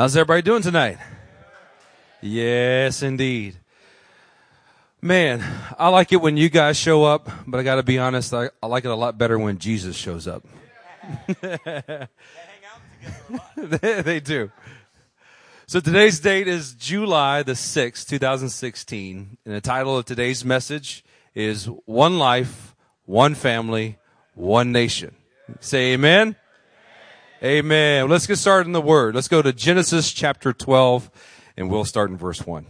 [0.00, 0.96] How's everybody doing tonight?
[2.22, 3.58] Yes, indeed.
[5.02, 5.44] Man,
[5.78, 8.48] I like it when you guys show up, but I got to be honest, I,
[8.62, 10.42] I, like it a lot better when Jesus shows up.
[11.42, 12.08] they, hang
[12.64, 14.50] out together they, they do.
[15.66, 21.04] So today's date is July the 6th, 2016, and the title of today's message
[21.34, 22.74] is One Life,
[23.04, 23.98] One Family,
[24.32, 25.14] One Nation.
[25.60, 26.36] Say amen.
[27.42, 28.06] Amen.
[28.10, 29.14] Let's get started in the Word.
[29.14, 31.10] Let's go to Genesis chapter 12,
[31.56, 32.66] and we'll start in verse 1.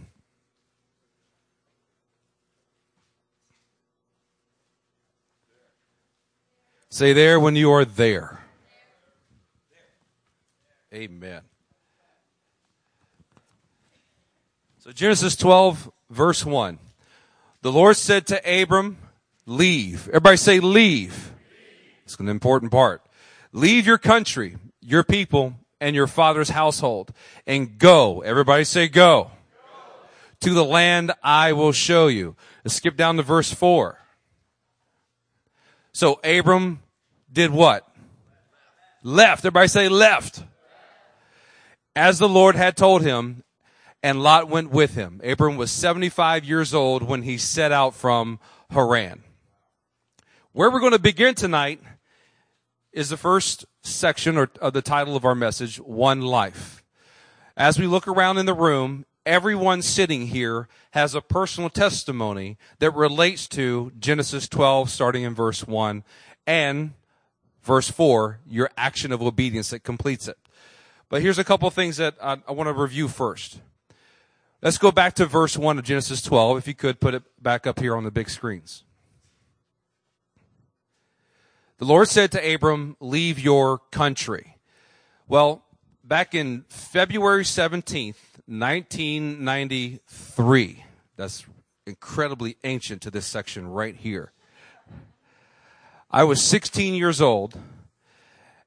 [6.89, 8.39] Say there when you are there.
[10.93, 11.41] Amen.
[14.79, 16.79] So Genesis 12, verse 1.
[17.61, 18.97] The Lord said to Abram,
[19.45, 20.07] leave.
[20.07, 21.33] Everybody say leave.
[22.05, 23.01] It's an important part.
[23.53, 27.11] Leave your country, your people, and your father's household
[27.45, 28.21] and go.
[28.21, 29.23] Everybody say go.
[29.23, 29.31] go.
[30.41, 32.35] To the land I will show you.
[32.63, 33.97] Let's skip down to verse four.
[35.91, 36.81] So Abram
[37.31, 37.87] did what?
[39.03, 39.41] Left.
[39.41, 40.43] Everybody say left.
[41.95, 43.43] As the Lord had told him,
[44.03, 45.19] and Lot went with him.
[45.23, 49.23] Abram was 75 years old when he set out from Haran.
[50.53, 51.81] Where we're going to begin tonight
[52.93, 56.83] is the first section or, of the title of our message, One Life.
[57.55, 62.93] As we look around in the room, everyone sitting here has a personal testimony that
[62.93, 66.03] relates to Genesis 12, starting in verse 1,
[66.45, 66.93] and
[67.61, 70.37] verse 4, your action of obedience that completes it.
[71.09, 73.59] But here's a couple of things that I, I want to review first.
[74.61, 76.57] Let's go back to verse 1 of Genesis 12.
[76.57, 78.83] If you could put it back up here on the big screens.
[81.81, 84.57] The Lord said to Abram, leave your country.
[85.27, 85.63] Well,
[86.03, 90.83] back in February 17th, 1993,
[91.17, 91.43] that's
[91.87, 94.31] incredibly ancient to this section right here.
[96.11, 97.57] I was 16 years old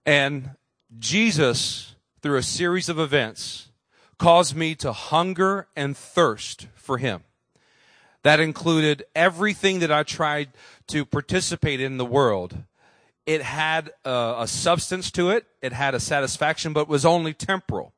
[0.05, 0.51] and
[0.99, 3.69] Jesus, through a series of events,
[4.19, 7.23] caused me to hunger and thirst for him.
[8.25, 10.49] That included everything that I tried
[10.89, 12.65] to participate in the world
[13.27, 17.93] it had a, a substance to it, it had a satisfaction, but was only temporal.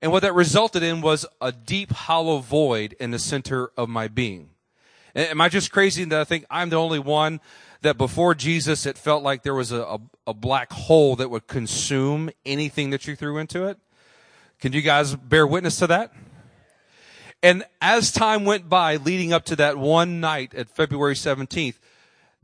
[0.00, 4.08] And what that resulted in was a deep, hollow void in the center of my
[4.08, 4.50] being.
[5.14, 7.40] Am I just crazy that I think I'm the only one
[7.82, 11.46] that before Jesus it felt like there was a, a, a, black hole that would
[11.46, 13.78] consume anything that you threw into it?
[14.58, 16.12] Can you guys bear witness to that?
[17.42, 21.74] And as time went by leading up to that one night at February 17th,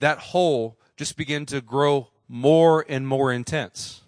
[0.00, 4.02] that hole just began to grow more and more intense.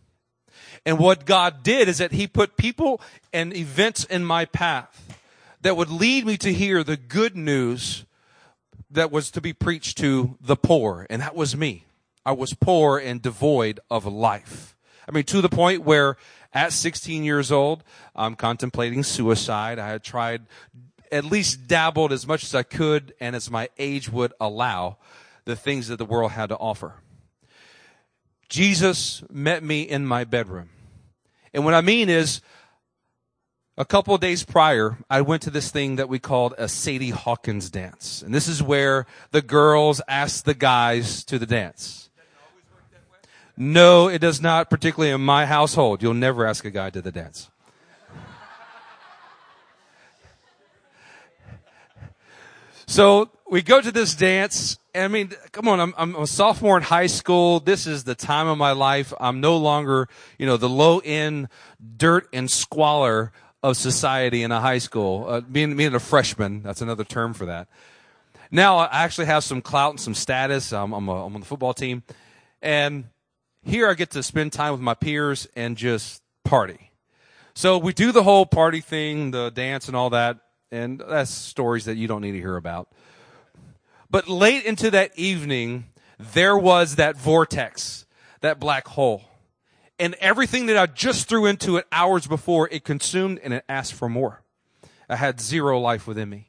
[0.84, 3.01] And what God did is that He put people
[3.33, 5.19] and events in my path
[5.62, 8.05] that would lead me to hear the good news
[8.91, 11.06] that was to be preached to the poor.
[11.09, 11.84] And that was me.
[12.27, 14.77] I was poor and devoid of life.
[15.09, 16.17] I mean, to the point where
[16.53, 17.84] at 16 years old,
[18.17, 19.78] I'm contemplating suicide.
[19.78, 20.43] I had tried,
[21.12, 24.99] at least dabbled as much as I could and as my age would allow
[25.50, 26.94] the things that the world had to offer.
[28.49, 30.71] Jesus met me in my bedroom.
[31.53, 32.41] And what I mean is,
[33.77, 37.71] a couple days prior, I went to this thing that we called a Sadie Hawkins
[37.71, 38.22] dance.
[38.22, 42.10] And this is where the girls ask the guys to the dance.
[43.56, 46.03] No, it does not, particularly in my household.
[46.03, 47.50] You'll never ask a guy to the dance.
[52.87, 54.80] So we go to this dance.
[54.95, 57.61] I mean, come on, I'm, I'm a sophomore in high school.
[57.61, 59.12] This is the time of my life.
[59.21, 60.09] I'm no longer,
[60.39, 61.49] you know, the low end
[61.97, 65.27] dirt and squalor of society in a high school.
[65.28, 67.69] Uh, being, being a freshman, that's another term for that.
[68.51, 70.73] Now I actually have some clout and some status.
[70.73, 72.03] I'm, I'm, a, I'm on the football team.
[72.62, 73.05] And
[73.62, 76.91] here I get to spend time with my peers and just party.
[77.55, 80.39] So we do the whole party thing, the dance and all that
[80.72, 82.89] and that's stories that you don't need to hear about.
[84.10, 85.86] But late into that evening,
[86.18, 88.07] there was that vortex,
[88.41, 89.22] that black hole.
[89.98, 93.95] And everything that I just threw into it hours before, it consumed and it asked
[93.95, 94.42] for more.
[95.09, 96.48] I had zero life within me.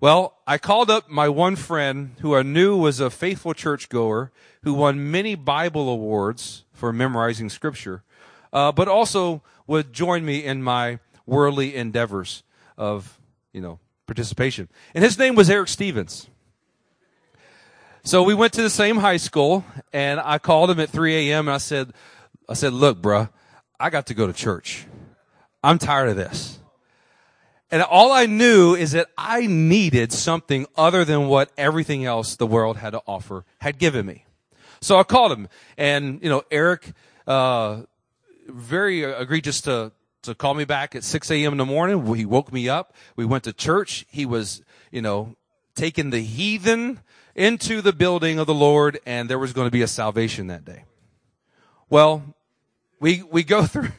[0.00, 4.30] Well, I called up my one friend who I knew was a faithful churchgoer
[4.62, 8.02] who won many Bible awards for memorizing scripture,
[8.52, 12.42] uh, but also would join me in my worldly endeavors
[12.76, 13.18] of
[13.52, 14.68] you know, participation.
[14.94, 16.28] And his name was Eric Stevens.
[18.06, 21.48] So we went to the same high school and I called him at 3 a.m.
[21.48, 21.92] and I said,
[22.48, 23.30] I said, look, bruh,
[23.80, 24.86] I got to go to church.
[25.64, 26.60] I'm tired of this.
[27.68, 32.46] And all I knew is that I needed something other than what everything else the
[32.46, 34.24] world had to offer had given me.
[34.80, 36.92] So I called him and, you know, Eric,
[37.26, 37.82] uh,
[38.46, 39.90] very egregious to,
[40.22, 41.50] to call me back at 6 a.m.
[41.50, 42.14] in the morning.
[42.14, 42.94] He woke me up.
[43.16, 44.06] We went to church.
[44.08, 44.62] He was,
[44.92, 45.34] you know,
[45.74, 47.00] taking the heathen
[47.36, 50.64] into the building of the Lord and there was going to be a salvation that
[50.64, 50.84] day.
[51.88, 52.34] Well,
[52.98, 53.90] we, we go through,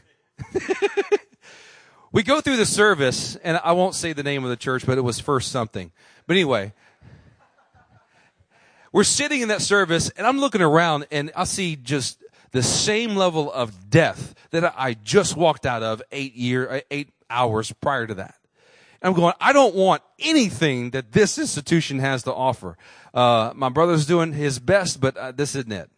[2.12, 4.98] we go through the service and I won't say the name of the church, but
[4.98, 5.92] it was first something.
[6.26, 6.74] But anyway,
[8.92, 13.16] we're sitting in that service and I'm looking around and I see just the same
[13.16, 18.16] level of death that I just walked out of eight year, eight hours prior to
[18.16, 18.37] that.
[19.02, 22.78] I'm going, I don't want anything that this institution has to offer.
[23.14, 25.90] Uh, my brother's doing his best, but uh, this isn't it.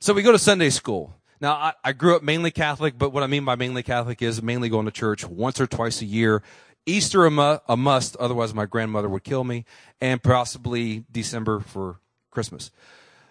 [0.00, 1.14] So we go to Sunday school.
[1.40, 4.42] Now, I, I grew up mainly Catholic, but what I mean by mainly Catholic is
[4.42, 6.42] mainly going to church once or twice a year.
[6.86, 9.64] Easter a, mu- a must, otherwise my grandmother would kill me,
[10.00, 12.00] and possibly December for
[12.30, 12.70] Christmas.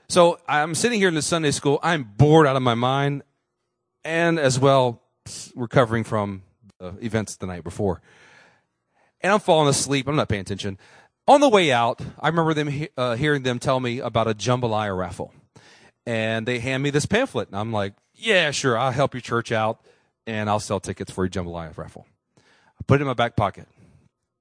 [0.09, 1.79] So I'm sitting here in the Sunday school.
[1.81, 3.23] I'm bored out of my mind,
[4.03, 5.01] and as well
[5.55, 6.43] recovering from
[6.79, 8.01] uh, events the night before.
[9.25, 10.07] And I'm falling asleep.
[10.07, 10.77] I'm not paying attention.
[11.27, 14.95] On the way out, I remember them uh, hearing them tell me about a jambalaya
[14.95, 15.33] raffle
[16.05, 17.47] and they hand me this pamphlet.
[17.47, 19.83] And I'm like, yeah, sure, I'll help your church out
[20.27, 22.05] and I'll sell tickets for your jambalaya raffle.
[22.37, 23.67] I put it in my back pocket.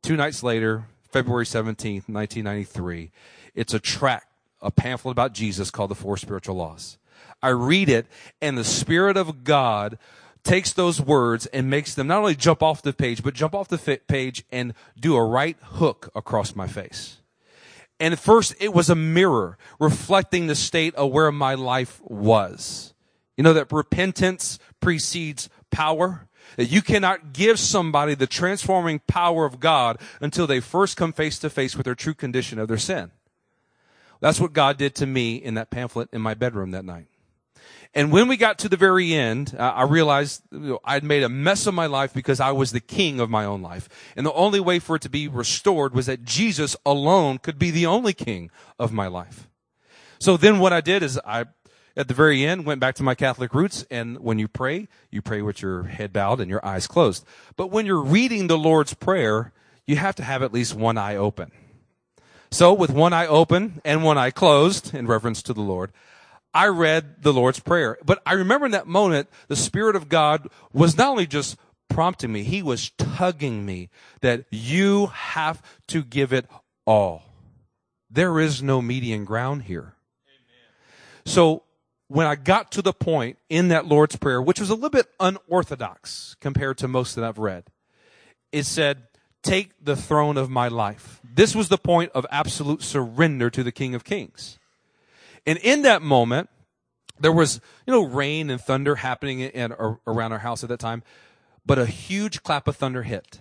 [0.03, 3.11] Two nights later, February 17th, 1993,
[3.55, 4.27] it's a tract,
[4.61, 6.99] a pamphlet about Jesus called The Four Spiritual Laws.
[7.43, 8.07] I read it
[8.43, 9.97] and the Spirit of God
[10.45, 13.69] takes those words and makes them not only jump off the page, but jump off
[13.69, 17.19] the page and do a right hook across my face.
[17.99, 22.93] And first it was a mirror reflecting the state of where my life was.
[23.37, 26.29] You know that repentance precedes power?
[26.57, 31.39] That you cannot give somebody the transforming power of God until they first come face
[31.41, 33.11] to face with their true condition of their sin.
[34.21, 37.07] That's what God did to me in that pamphlet in my bedroom that night.
[37.95, 41.23] And when we got to the very end, uh, I realized you know, I'd made
[41.23, 43.89] a mess of my life because I was the king of my own life.
[44.17, 47.71] And the only way for it to be restored was that Jesus alone could be
[47.71, 49.49] the only king of my life.
[50.19, 51.45] So then what I did is I,
[51.97, 53.87] at the very end, went back to my Catholic roots.
[53.91, 57.25] And when you pray, you pray with your head bowed and your eyes closed.
[57.57, 59.53] But when you're reading the Lord's Prayer,
[59.87, 61.53] you have to have at least one eye open.
[62.51, 65.93] So with one eye open and one eye closed in reverence to the Lord,
[66.55, 67.99] I read the Lord's Prayer.
[68.05, 71.57] But I remember in that moment, the Spirit of God was not only just
[71.89, 73.91] prompting me, He was tugging me
[74.21, 76.47] that you have to give it
[76.87, 77.23] all.
[78.09, 79.95] There is no median ground here.
[80.29, 81.25] Amen.
[81.27, 81.65] So
[82.07, 85.09] when I got to the point in that Lord's Prayer, which was a little bit
[85.19, 87.65] unorthodox compared to most that I've read,
[88.53, 89.09] it said,
[89.43, 91.21] Take the throne of my life.
[91.23, 94.59] This was the point of absolute surrender to the King of Kings.
[95.47, 96.49] And in that moment,
[97.19, 101.03] there was, you know, rain and thunder happening in, around our house at that time,
[101.65, 103.41] but a huge clap of thunder hit.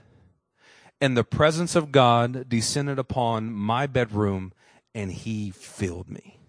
[1.01, 4.53] And the presence of God descended upon my bedroom
[4.95, 6.39] and he filled me.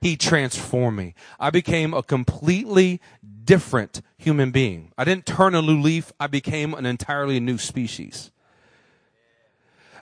[0.00, 1.14] He transformed me.
[1.40, 3.00] I became a completely
[3.44, 4.92] different human being.
[4.96, 6.12] I didn't turn a new leaf.
[6.20, 8.30] I became an entirely new species.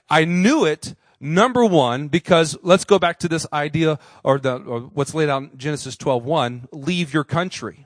[0.09, 4.81] I knew it Number one, because let's go back to this idea or the or
[4.81, 7.85] what's laid out in Genesis 12:1, leave your country.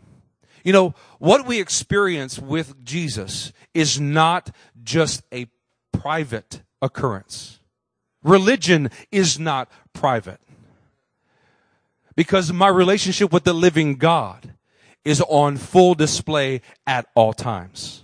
[0.63, 5.47] You know, what we experience with Jesus is not just a
[5.91, 7.59] private occurrence.
[8.23, 10.39] Religion is not private.
[12.15, 14.53] Because my relationship with the living God
[15.03, 18.03] is on full display at all times.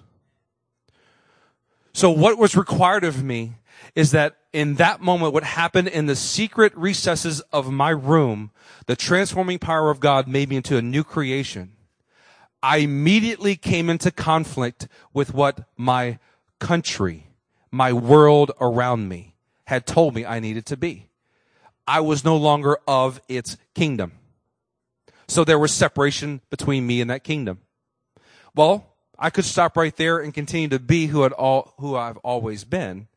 [1.94, 3.56] So what was required of me
[3.96, 8.50] is that in that moment, what happened in the secret recesses of my room,
[8.88, 11.74] the transforming power of God made me into a new creation.
[12.64, 16.18] I immediately came into conflict with what my
[16.58, 17.28] country,
[17.70, 19.36] my world around me
[19.66, 21.10] had told me I needed to be.
[21.88, 24.14] I was no longer of its kingdom.
[25.28, 27.60] So there was separation between me and that kingdom.
[28.56, 28.88] Well,
[29.20, 33.08] I could stop right there and continue to be who, all, who I've always been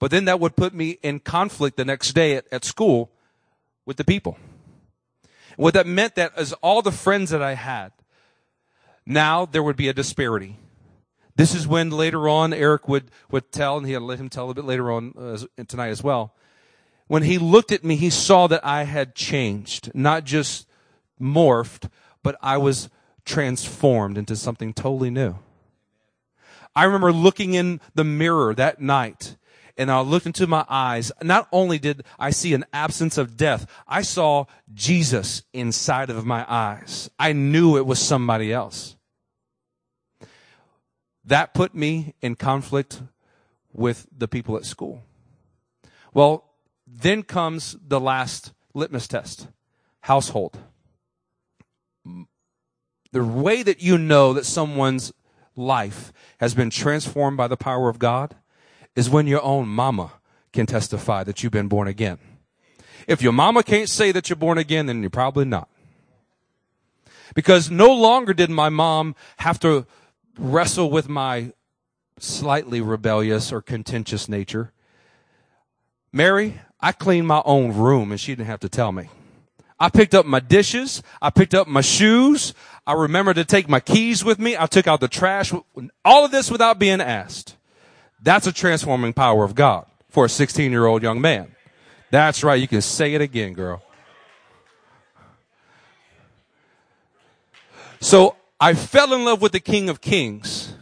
[0.00, 3.12] but then that would put me in conflict the next day at, at school
[3.86, 4.36] with the people.
[5.56, 7.92] What that meant that as all the friends that I had,
[9.06, 10.56] now there would be a disparity.
[11.36, 14.54] This is when later on Eric would, would tell, and he'll let him tell a
[14.54, 16.34] bit later on uh, tonight as well.
[17.06, 20.66] When he looked at me, he saw that I had changed, not just
[21.20, 21.90] morphed,
[22.22, 22.88] but I was
[23.24, 25.36] transformed into something totally new.
[26.74, 29.36] I remember looking in the mirror that night
[29.80, 31.10] and I looked into my eyes.
[31.22, 34.44] Not only did I see an absence of death, I saw
[34.74, 37.08] Jesus inside of my eyes.
[37.18, 38.96] I knew it was somebody else.
[41.24, 43.00] That put me in conflict
[43.72, 45.02] with the people at school.
[46.12, 46.44] Well,
[46.86, 49.48] then comes the last litmus test
[50.00, 50.58] household.
[53.12, 55.14] The way that you know that someone's
[55.56, 58.36] life has been transformed by the power of God
[58.96, 60.12] is when your own mama
[60.52, 62.18] can testify that you've been born again.
[63.06, 65.68] If your mama can't say that you're born again, then you're probably not.
[67.34, 69.86] Because no longer did my mom have to
[70.38, 71.52] wrestle with my
[72.18, 74.72] slightly rebellious or contentious nature.
[76.12, 79.08] Mary, I cleaned my own room and she didn't have to tell me.
[79.78, 81.02] I picked up my dishes.
[81.22, 82.52] I picked up my shoes.
[82.86, 84.56] I remembered to take my keys with me.
[84.56, 85.54] I took out the trash.
[86.04, 87.56] All of this without being asked.
[88.22, 91.54] That's a transforming power of God for a 16 year old young man.
[92.10, 92.60] That's right.
[92.60, 93.82] You can say it again, girl.
[98.00, 100.74] So I fell in love with the King of Kings.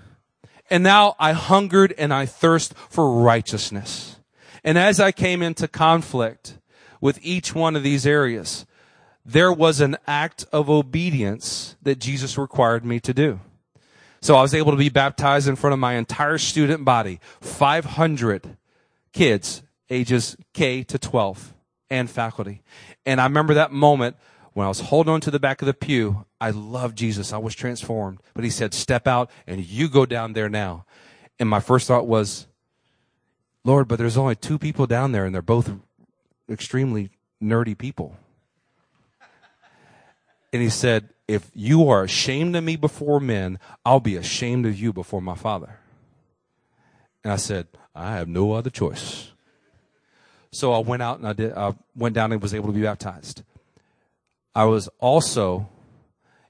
[0.71, 4.17] And now I hungered and I thirst for righteousness.
[4.63, 6.59] And as I came into conflict
[7.01, 8.67] with each one of these areas,
[9.25, 13.41] there was an act of obedience that Jesus required me to do.
[14.21, 18.57] So I was able to be baptized in front of my entire student body, 500
[19.13, 21.55] kids, ages K to 12,
[21.91, 22.63] and faculty.
[23.07, 24.17] And I remember that moment
[24.53, 26.25] when I was holding on to the back of the pew.
[26.41, 27.33] I loved Jesus.
[27.33, 28.21] I was transformed.
[28.35, 30.85] But he said, step out and you go down there now.
[31.39, 32.49] And my first thought was,
[33.65, 35.71] Lord, but there's only two people down there and they're both
[36.51, 37.11] extremely
[37.43, 38.17] nerdy people.
[40.53, 44.79] And he said, if you are ashamed of me before men, I'll be ashamed of
[44.79, 45.79] you before my father.
[47.23, 49.33] And I said, I have no other choice.
[50.51, 52.83] So I went out and I did, I went down and was able to be
[52.83, 53.43] baptized.
[54.55, 55.69] I was also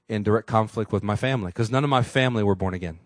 [0.07, 2.99] in direct conflict with my family because none of my family were born again.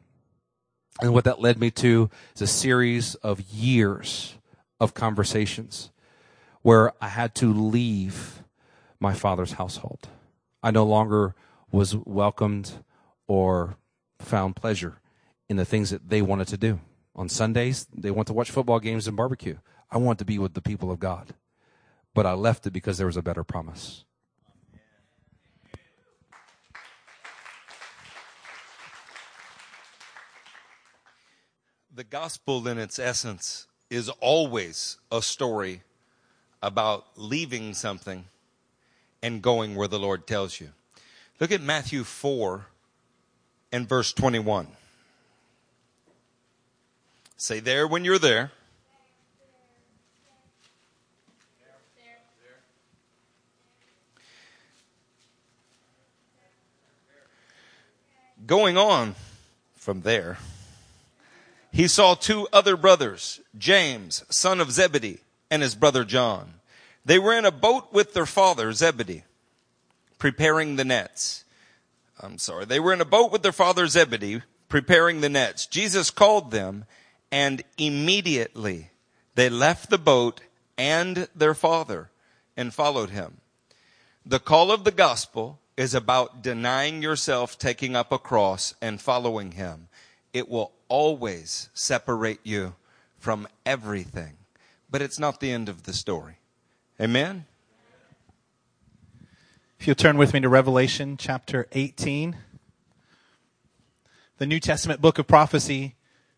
[1.01, 4.35] And what that led me to is a series of years
[4.79, 5.89] of conversations
[6.61, 8.43] where I had to leave
[8.99, 10.07] my father's household.
[10.61, 11.33] I no longer
[11.73, 12.71] was welcomed
[13.27, 13.75] or
[14.19, 15.01] found pleasure
[15.49, 16.79] in the things that they wanted to do.
[17.15, 19.57] On Sundays, they want to watch football games and barbecue.
[19.91, 21.33] I want to be with the people of God.
[22.13, 24.05] But I left it because there was a better promise.
[31.95, 35.81] The gospel, in its essence, is always a story
[36.61, 38.25] about leaving something
[39.23, 40.69] and going where the Lord tells you.
[41.39, 42.67] Look at Matthew 4
[43.71, 44.67] and verse 21.
[47.37, 48.51] Say there when you're there.
[58.45, 59.15] Going on
[59.75, 60.37] from there,
[61.71, 66.55] he saw two other brothers, James, son of Zebedee, and his brother John.
[67.05, 69.23] They were in a boat with their father, Zebedee
[70.23, 71.43] preparing the nets.
[72.17, 72.63] I'm sorry.
[72.63, 75.65] They were in a boat with their father Zebedee preparing the nets.
[75.65, 76.85] Jesus called them
[77.29, 78.91] and immediately
[79.35, 80.39] they left the boat
[80.77, 82.09] and their father
[82.55, 83.41] and followed him.
[84.25, 89.51] The call of the gospel is about denying yourself, taking up a cross and following
[89.51, 89.89] him.
[90.31, 92.75] It will always separate you
[93.19, 94.37] from everything,
[94.89, 96.37] but it's not the end of the story.
[97.01, 97.43] Amen.
[99.83, 102.37] If you'll turn with me to Revelation chapter 18.
[104.37, 105.95] The New Testament book of prophecy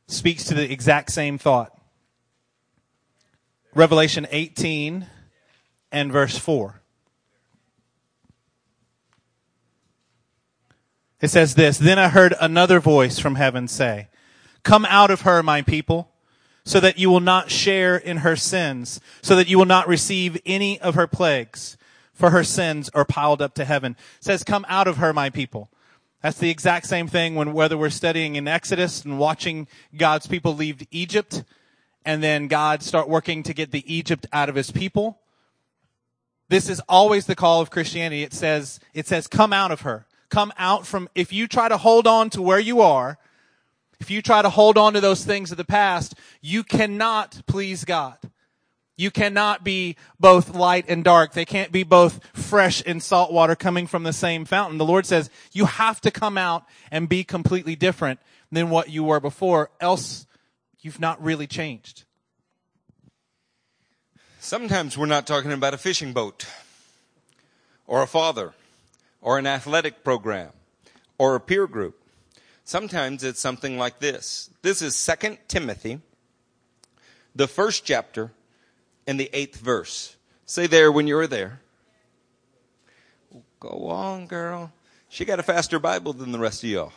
[0.07, 1.79] speaks to the exact same thought.
[3.75, 5.05] Revelation 18
[5.91, 6.81] and verse 4.
[11.21, 14.07] It says this, Then I heard another voice from heaven say,
[14.63, 16.09] Come out of her, my people,
[16.63, 20.41] so that you will not share in her sins, so that you will not receive
[20.47, 21.77] any of her plagues
[22.15, 23.95] for her sins are piled up to heaven.
[24.17, 25.69] It says, come out of her, my people.
[26.23, 30.55] That's the exact same thing when whether we're studying in Exodus and watching God's people
[30.55, 31.43] leave Egypt
[32.03, 35.19] and then God start working to get the Egypt out of his people.
[36.47, 38.23] This is always the call of Christianity.
[38.23, 40.07] It says, it says, come out of her.
[40.29, 43.17] Come out from, if you try to hold on to where you are,
[43.99, 47.85] if you try to hold on to those things of the past, you cannot please
[47.85, 48.17] God.
[48.97, 51.33] You cannot be both light and dark.
[51.33, 54.77] They can't be both fresh and salt water coming from the same fountain.
[54.77, 58.19] The Lord says you have to come out and be completely different.
[58.51, 60.25] than what you were before, else
[60.81, 62.03] you've not really changed.
[64.39, 66.45] Sometimes we're not talking about a fishing boat,
[67.87, 68.53] or a father,
[69.21, 70.51] or an athletic program,
[71.17, 71.99] or a peer group.
[72.63, 74.49] Sometimes it's something like this.
[74.61, 75.99] This is 2 Timothy,
[77.35, 78.31] the first chapter,
[79.07, 80.15] and the eighth verse.
[80.45, 81.61] Say there when you're there.
[83.59, 84.71] Go on, girl.
[85.09, 86.93] She got a faster Bible than the rest of y'all.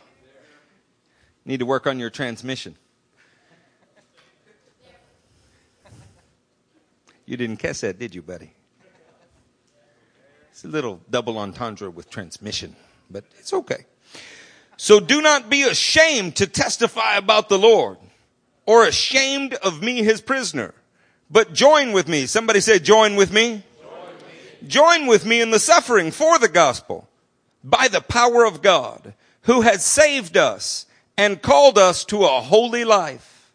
[1.44, 2.76] Need to work on your transmission.
[7.24, 8.52] You didn't catch that, did you, buddy?
[10.50, 12.74] It's a little double entendre with transmission,
[13.10, 13.86] but it's okay.
[14.76, 17.98] So do not be ashamed to testify about the Lord
[18.66, 20.74] or ashamed of me, his prisoner,
[21.30, 22.26] but join with me.
[22.26, 23.62] Somebody say, join with me.
[24.66, 27.08] Join with me in the suffering for the gospel
[27.62, 32.84] by the power of God who has saved us and called us to a holy
[32.84, 33.52] life.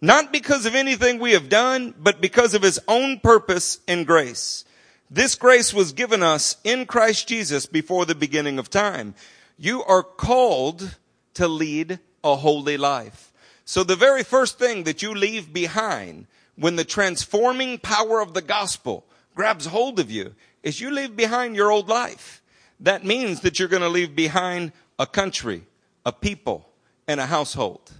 [0.00, 4.64] Not because of anything we have done, but because of his own purpose and grace.
[5.10, 9.14] This grace was given us in Christ Jesus before the beginning of time.
[9.56, 10.96] You are called
[11.34, 13.32] to lead a holy life.
[13.64, 16.26] So the very first thing that you leave behind
[16.58, 21.54] when the transforming power of the gospel grabs hold of you is you leave behind
[21.54, 22.42] your old life.
[22.80, 25.64] That means that you're going to leave behind a country,
[26.04, 26.68] a people,
[27.06, 27.92] and a household.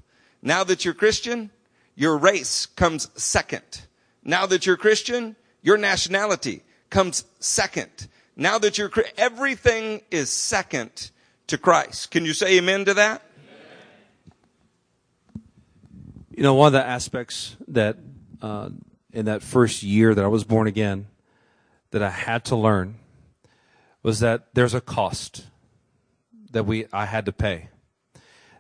[0.43, 1.51] Now that you're Christian,
[1.95, 3.83] your race comes second.
[4.25, 8.09] Now that you're Christian, your nationality comes second.
[8.37, 11.11] Now that you're, everything is second
[11.47, 12.11] to Christ.
[12.11, 13.23] Can you say amen to that?
[16.31, 18.08] You know, one of the aspects that
[18.43, 18.71] uh,
[19.13, 21.07] in that first year that I was born again
[21.91, 22.97] that I had to learn
[24.03, 25.47] was that there's a cost
[26.53, 27.69] that we I had to pay.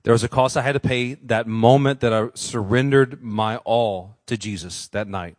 [0.02, 4.16] There was a cost I had to pay that moment that I surrendered my all
[4.26, 5.36] to Jesus that night.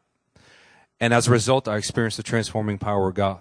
[1.00, 3.39] And as a result, I experienced the transforming power of God.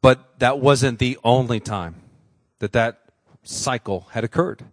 [0.00, 1.96] But that wasn't the only time
[2.60, 3.00] that that
[3.42, 4.64] cycle had occurred.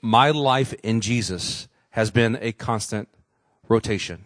[0.00, 3.08] My life in Jesus has been a constant
[3.70, 4.24] rotation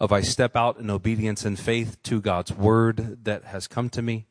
[0.00, 4.02] of I step out in obedience and faith to God's word that has come to
[4.02, 4.26] me.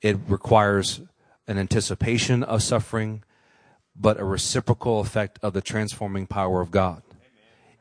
[0.00, 1.00] It requires
[1.48, 3.24] an anticipation of suffering,
[3.96, 7.02] but a reciprocal effect of the transforming power of God.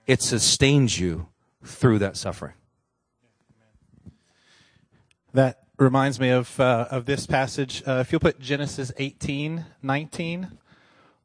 [0.08, 1.28] It sustains you
[1.64, 2.54] through that suffering.
[5.34, 7.84] That reminds me of uh, of this passage.
[7.86, 10.58] Uh, if you'll put Genesis 18, 19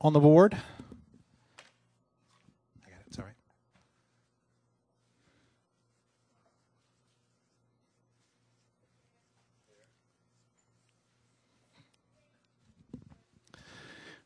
[0.01, 0.57] on the board.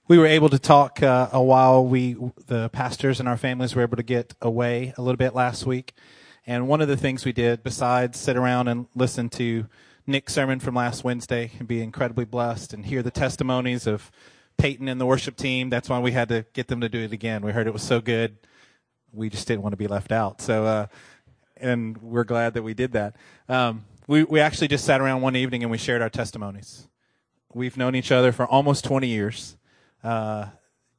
[0.09, 1.87] We were able to talk uh, a while.
[1.87, 2.17] We,
[2.49, 5.95] the pastors and our families, were able to get away a little bit last week.
[6.45, 9.67] And one of the things we did, besides sit around and listen to
[10.05, 14.11] Nick's sermon from last Wednesday and be incredibly blessed and hear the testimonies of
[14.59, 15.71] Peyton and the worship team.
[15.71, 17.43] That's why we had to get them to do it again.
[17.43, 18.37] We heard it was so good.
[19.13, 20.41] We just didn't want to be left out.
[20.41, 20.87] So, uh,
[21.57, 23.15] and we're glad that we did that.
[23.49, 26.89] Um, we, we actually just sat around one evening and we shared our testimonies.
[27.55, 29.57] We've known each other for almost 20 years.
[30.03, 30.47] Uh,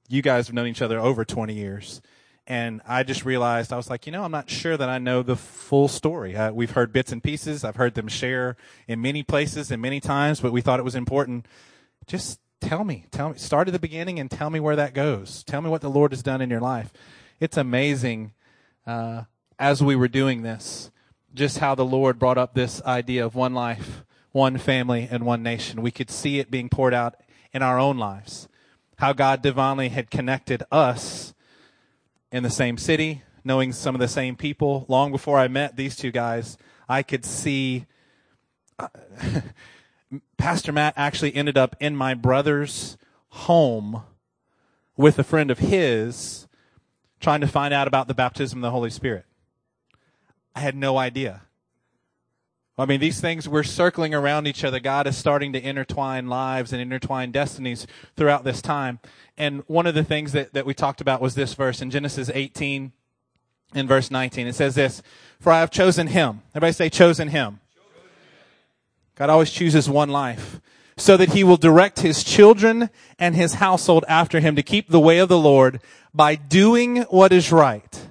[0.09, 2.01] you guys have known each other over 20 years
[2.45, 5.23] and I just realized I was like, you know, I'm not sure that I know
[5.23, 6.35] the full story.
[6.35, 7.63] Uh, we've heard bits and pieces.
[7.63, 10.95] I've heard them share in many places and many times, but we thought it was
[10.95, 11.45] important.
[12.05, 15.43] Just tell me, tell me, start at the beginning and tell me where that goes.
[15.45, 16.91] Tell me what the Lord has done in your life.
[17.39, 18.33] It's amazing
[18.85, 19.23] uh,
[19.57, 20.91] as we were doing this,
[21.33, 25.43] just how the Lord brought up this idea of one life, one family, and one
[25.43, 25.81] nation.
[25.81, 27.15] We could see it being poured out
[27.53, 28.49] in our own lives.
[28.97, 31.33] How God divinely had connected us
[32.31, 34.85] in the same city, knowing some of the same people.
[34.87, 37.85] Long before I met these two guys, I could see
[38.79, 38.87] uh,
[40.37, 42.97] Pastor Matt actually ended up in my brother's
[43.29, 44.03] home
[44.95, 46.47] with a friend of his
[47.19, 49.25] trying to find out about the baptism of the Holy Spirit.
[50.55, 51.43] I had no idea.
[52.75, 54.79] I mean, these things we're circling around each other.
[54.79, 58.99] God is starting to intertwine lives and intertwine destinies throughout this time.
[59.37, 62.31] And one of the things that, that we talked about was this verse in Genesis
[62.33, 62.91] 18
[63.75, 64.47] in verse 19.
[64.47, 65.03] It says this,
[65.39, 66.41] for I have chosen him.
[66.55, 67.59] Everybody say chosen him.
[69.15, 70.59] God always chooses one life
[70.97, 74.99] so that he will direct his children and his household after him to keep the
[74.99, 75.79] way of the Lord
[76.11, 78.07] by doing what is right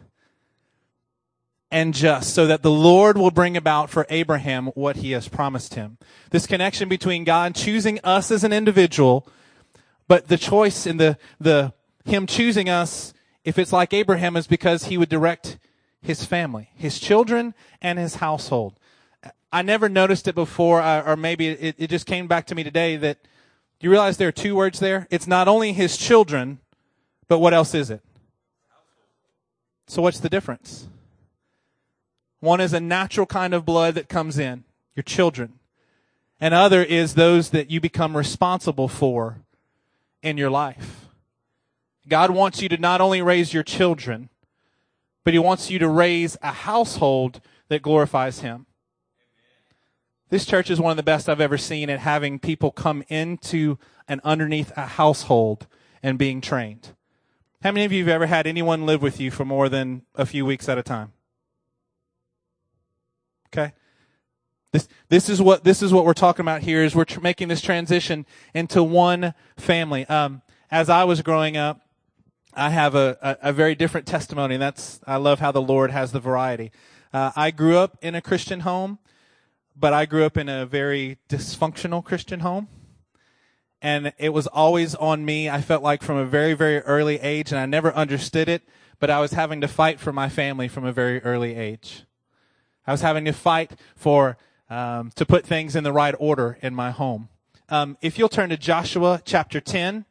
[1.73, 5.75] and just so that the Lord will bring about for Abraham what he has promised
[5.75, 5.99] him.
[6.31, 9.27] This connection between God choosing us as an individual
[10.09, 11.73] But the choice in the, the,
[12.05, 15.59] him choosing us, if it's like Abraham, is because he would direct
[16.03, 18.79] his family, his children, and his household.
[19.51, 22.63] I never noticed it before, uh, or maybe it, it just came back to me
[22.63, 23.19] today that
[23.81, 25.09] you realize there are two words there?
[25.11, 26.61] It's not only his children,
[27.27, 28.03] but what else is it?
[29.87, 30.89] So what's the difference?
[32.43, 34.65] One is a natural kind of blood that comes in,
[34.97, 35.61] your children.
[36.41, 39.45] And other is those that you become responsible for
[40.25, 41.07] in your life.
[42.09, 44.29] God wants you to not only raise your children,
[45.23, 48.67] but he wants you to raise a household that glorifies him.
[50.29, 53.79] This church is one of the best I've ever seen at having people come into
[54.09, 55.69] and underneath a household
[56.03, 56.89] and being trained.
[57.63, 60.27] How many of you have ever had anyone live with you for more than a
[60.27, 61.13] few weeks at a time?
[63.53, 63.73] Okay.
[64.73, 67.49] This, this is what, this is what we're talking about here is we're tr- making
[67.49, 70.07] this transition into one family.
[70.07, 71.83] Um, as I was growing up,
[72.55, 74.55] I have a, a, a, very different testimony.
[74.55, 76.73] And that's, I love how the Lord has the variety.
[77.13, 78.99] Uh, I grew up in a Christian home,
[79.77, 82.69] but I grew up in a very dysfunctional Christian home.
[83.83, 85.51] And it was always on me.
[85.51, 88.63] I felt like from a very, very early age, and I never understood it,
[89.01, 92.05] but I was having to fight for my family from a very early age.
[92.87, 94.37] I was having to fight for
[94.69, 97.29] um, to put things in the right order in my home.
[97.69, 100.05] Um, if you'll turn to Joshua chapter 10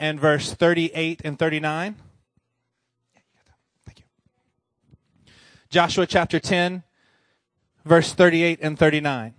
[0.00, 1.96] and verse 38 and 39.
[3.86, 4.04] Thank you.
[5.70, 6.82] Joshua chapter 10,
[7.84, 9.34] verse 38 and 39.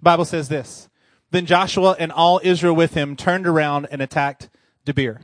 [0.00, 0.88] Bible says this.
[1.30, 4.48] Then Joshua and all Israel with him turned around and attacked
[4.86, 5.20] Debir.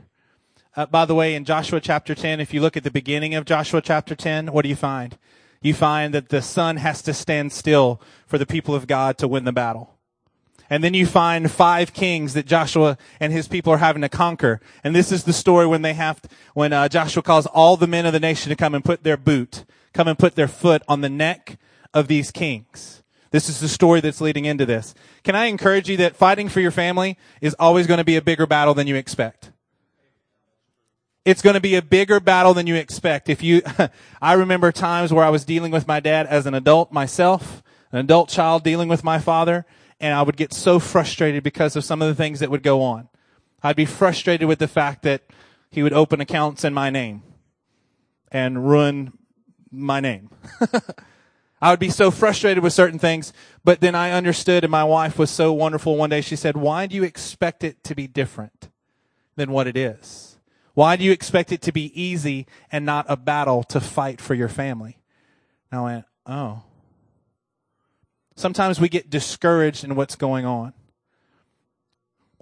[0.75, 3.45] Uh, by the way, in Joshua chapter 10, if you look at the beginning of
[3.45, 5.17] Joshua chapter 10, what do you find?
[5.61, 9.27] You find that the sun has to stand still for the people of God to
[9.27, 9.93] win the battle.
[10.69, 14.59] And then you find five kings that Joshua and his people are having to conquer.
[14.83, 17.85] And this is the story when they have, to, when uh, Joshua calls all the
[17.85, 20.81] men of the nation to come and put their boot, come and put their foot
[20.87, 21.59] on the neck
[21.93, 23.02] of these kings.
[23.33, 24.93] This is the story that's leading into this.
[25.23, 28.21] Can I encourage you that fighting for your family is always going to be a
[28.21, 29.51] bigger battle than you expect?
[31.25, 33.29] It's going to be a bigger battle than you expect.
[33.29, 33.63] If you,
[34.21, 37.97] I remember times where I was dealing with my dad as an adult myself, an
[37.97, 39.65] adult child dealing with my father,
[39.99, 42.83] and I would get so frustrated because of some of the things that would go
[42.83, 43.09] on.
[43.63, 45.23] I'd be frustrated with the fact that
[45.71, 47.23] he would open accounts in my name
[48.31, 49.17] and ruin
[49.71, 50.29] my name.
[51.63, 53.31] I would be so frustrated with certain things,
[53.63, 56.19] but then I understood and my wife was so wonderful one day.
[56.19, 58.67] She said, why do you expect it to be different
[59.37, 60.37] than what it is?
[60.73, 64.33] Why do you expect it to be easy and not a battle to fight for
[64.33, 64.97] your family?
[65.71, 66.63] And I went, oh.
[68.35, 70.73] Sometimes we get discouraged in what's going on.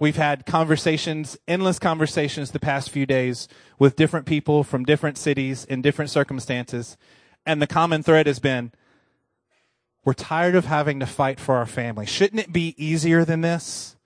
[0.00, 3.46] We've had conversations, endless conversations the past few days
[3.78, 6.96] with different people from different cities in different circumstances.
[7.46, 8.72] And the common thread has been,
[10.04, 12.06] we're tired of having to fight for our family.
[12.06, 13.96] Shouldn't it be easier than this?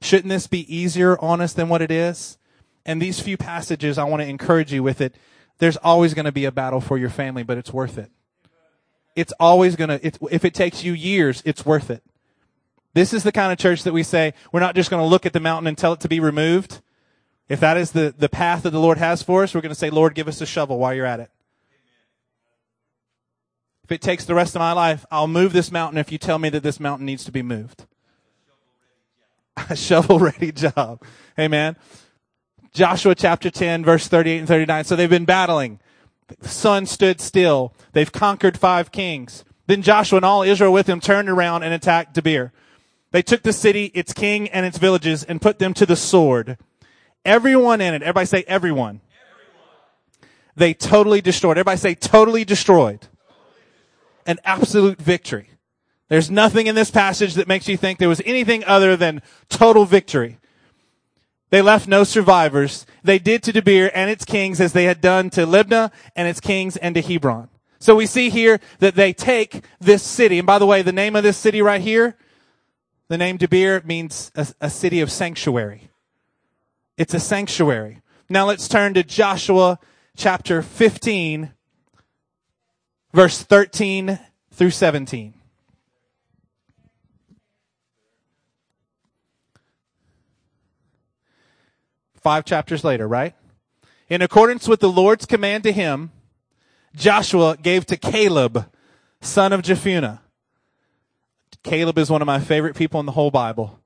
[0.00, 2.38] Shouldn't this be easier on us than what it is?
[2.84, 5.14] And these few passages, I want to encourage you with it.
[5.58, 8.10] There's always going to be a battle for your family, but it's worth it.
[9.16, 12.02] It's always going to, if it takes you years, it's worth it.
[12.94, 15.26] This is the kind of church that we say, we're not just going to look
[15.26, 16.80] at the mountain and tell it to be removed.
[17.48, 19.78] If that is the, the path that the Lord has for us, we're going to
[19.78, 21.30] say, Lord, give us a shovel while you're at it.
[23.88, 26.38] If it takes the rest of my life, I'll move this mountain if you tell
[26.38, 27.86] me that this mountain needs to be moved.
[29.70, 31.02] A shovel ready job.
[31.38, 31.74] Amen.
[32.74, 34.84] Joshua chapter 10 verse 38 and 39.
[34.84, 35.80] So they've been battling.
[36.26, 37.72] The sun stood still.
[37.94, 39.42] They've conquered five kings.
[39.66, 42.50] Then Joshua and all Israel with him turned around and attacked Debir.
[43.10, 46.58] They took the city, its king, and its villages and put them to the sword.
[47.24, 48.02] Everyone in it.
[48.02, 49.00] Everybody say everyone.
[49.30, 50.30] everyone.
[50.56, 51.56] They totally destroyed.
[51.56, 53.08] Everybody say totally destroyed
[54.28, 55.48] an absolute victory.
[56.08, 59.86] There's nothing in this passage that makes you think there was anything other than total
[59.86, 60.38] victory.
[61.50, 62.84] They left no survivors.
[63.02, 66.40] They did to Debir and its kings as they had done to Libnah and its
[66.40, 67.48] kings and to Hebron.
[67.78, 70.38] So we see here that they take this city.
[70.38, 72.16] And by the way, the name of this city right here,
[73.08, 75.88] the name Debir means a, a city of sanctuary.
[76.98, 78.02] It's a sanctuary.
[78.28, 79.78] Now let's turn to Joshua
[80.16, 81.52] chapter 15
[83.12, 84.18] verse 13
[84.52, 85.34] through 17.
[92.28, 93.34] five chapters later, right?
[94.10, 96.10] In accordance with the Lord's command to him,
[96.94, 98.70] Joshua gave to Caleb,
[99.22, 100.18] son of Jephunneh.
[101.62, 103.80] Caleb is one of my favorite people in the whole Bible.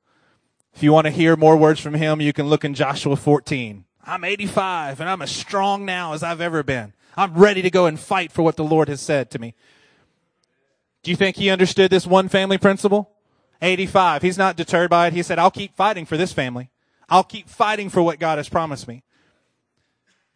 [0.74, 3.84] If you want to hear more words from him, you can look in Joshua 14.
[4.04, 6.94] I'm 85 and I'm as strong now as I've ever been.
[7.16, 9.54] I'm ready to go and fight for what the Lord has said to me.
[11.02, 13.10] Do you think he understood this one family principle?
[13.60, 14.22] 85.
[14.22, 15.12] He's not deterred by it.
[15.12, 16.70] He said, I'll keep fighting for this family.
[17.08, 19.02] I'll keep fighting for what God has promised me.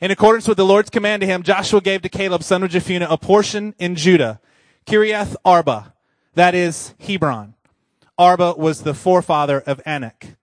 [0.00, 3.10] In accordance with the Lord's command to him, Joshua gave to Caleb, son of Jephunneh,
[3.10, 4.40] a portion in Judah,
[4.86, 5.94] Kiriath Arba,
[6.34, 7.54] that is Hebron.
[8.18, 10.36] Arba was the forefather of Anak.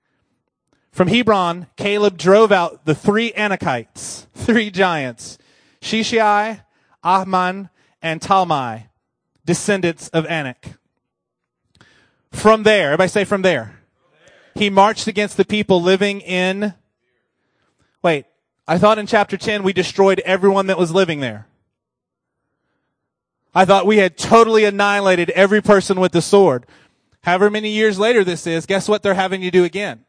[0.91, 5.37] From Hebron, Caleb drove out the three Anakites, three giants,
[5.83, 6.61] Sheshai,
[7.03, 7.69] Ahiman,
[8.01, 8.85] and Talmai,
[9.45, 10.79] descendants of Anak.
[12.31, 13.79] From there, everybody say from there.
[14.55, 16.73] He marched against the people living in,
[18.01, 18.25] wait,
[18.65, 21.47] I thought in chapter 10 we destroyed everyone that was living there.
[23.53, 26.65] I thought we had totally annihilated every person with the sword.
[27.23, 30.05] However many years later this is, guess what they're having to do again?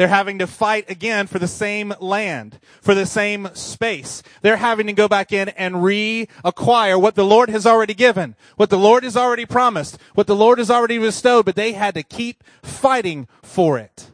[0.00, 4.22] They're having to fight again for the same land, for the same space.
[4.40, 8.70] They're having to go back in and reacquire what the Lord has already given, what
[8.70, 12.02] the Lord has already promised, what the Lord has already bestowed, but they had to
[12.02, 14.10] keep fighting for it.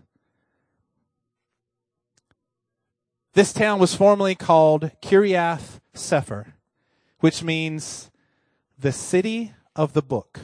[3.34, 6.54] This town was formerly called Kiriath Sepher,
[7.20, 8.10] which means
[8.76, 10.40] the city of the book.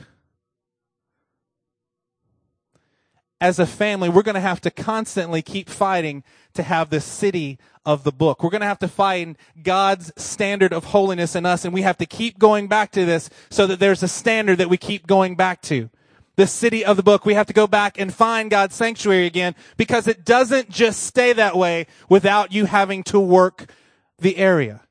[3.42, 6.22] As a family, we're going to have to constantly keep fighting
[6.54, 8.40] to have the city of the book.
[8.40, 11.98] We're going to have to find God's standard of holiness in us, and we have
[11.98, 15.34] to keep going back to this so that there's a standard that we keep going
[15.34, 15.90] back to.
[16.36, 17.26] The city of the book.
[17.26, 21.32] We have to go back and find God's sanctuary again because it doesn't just stay
[21.32, 23.72] that way without you having to work
[24.20, 24.82] the area.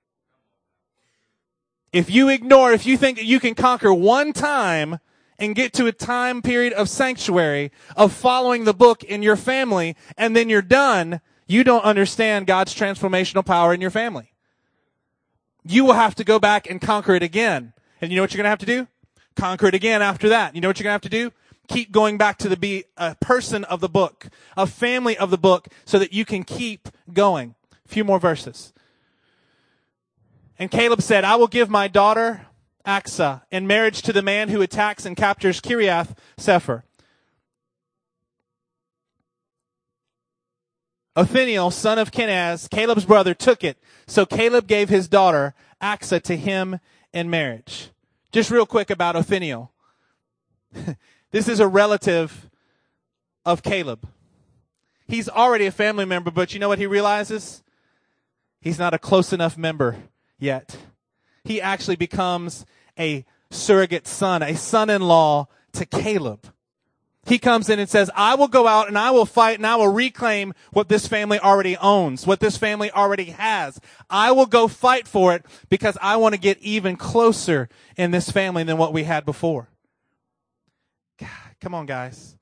[1.93, 4.99] If you ignore, if you think that you can conquer one time
[5.41, 9.97] and get to a time period of sanctuary, of following the book in your family,
[10.15, 14.33] and then you're done, you don't understand God's transformational power in your family.
[15.65, 17.73] You will have to go back and conquer it again.
[17.99, 18.87] And you know what you're going to have to do?
[19.35, 20.53] Conquer it again after that.
[20.53, 21.31] You know what you're going to have to do?
[21.67, 25.37] Keep going back to the be a person of the book, a family of the
[25.37, 27.55] book, so that you can keep going.
[27.85, 28.73] A few more verses.
[30.59, 32.45] And Caleb said, I will give my daughter
[32.85, 36.83] Achsah in marriage to the man who attacks and captures Kiriath Sepher.
[41.15, 43.77] Othniel, son of Kenaz, Caleb's brother, took it.
[44.07, 46.79] So Caleb gave his daughter Achsah to him
[47.13, 47.89] in marriage.
[48.31, 49.71] Just real quick about Othniel.
[51.31, 52.49] this is a relative
[53.45, 54.07] of Caleb.
[55.07, 57.61] He's already a family member, but you know what he realizes?
[58.61, 59.97] He's not a close enough member
[60.39, 60.77] yet.
[61.43, 62.65] He actually becomes
[62.97, 66.47] a surrogate son, a son-in-law to Caleb.
[67.25, 69.75] He comes in and says, I will go out and I will fight and I
[69.75, 73.79] will reclaim what this family already owns, what this family already has.
[74.09, 78.31] I will go fight for it because I want to get even closer in this
[78.31, 79.69] family than what we had before.
[81.19, 82.37] God, come on, guys.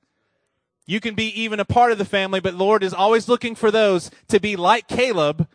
[0.86, 3.70] You can be even a part of the family, but Lord is always looking for
[3.70, 5.46] those to be like Caleb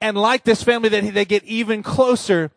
[0.00, 2.50] and like this family that they get even closer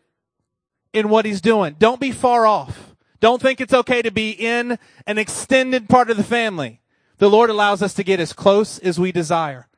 [0.92, 1.76] in what he's doing.
[1.78, 2.94] Don't be far off.
[3.20, 6.80] Don't think it's okay to be in an extended part of the family.
[7.18, 9.68] The Lord allows us to get as close as we desire.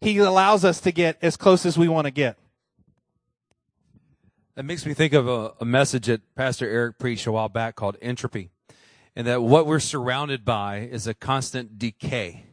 [0.00, 2.36] He allows us to get as close as we want to get.
[4.56, 7.76] That makes me think of a, a, message that Pastor Eric preached a while back
[7.76, 8.50] called entropy,
[9.14, 12.44] and that what we're surrounded by is a constant decay.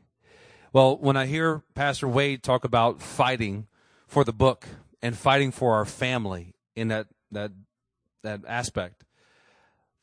[0.72, 3.66] Well, when I hear Pastor Wade talk about fighting
[4.08, 4.68] for the book
[5.02, 7.52] and fighting for our family in that that
[8.24, 9.04] that aspect.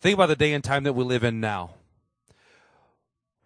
[0.00, 1.70] Think about the day and time that we live in now.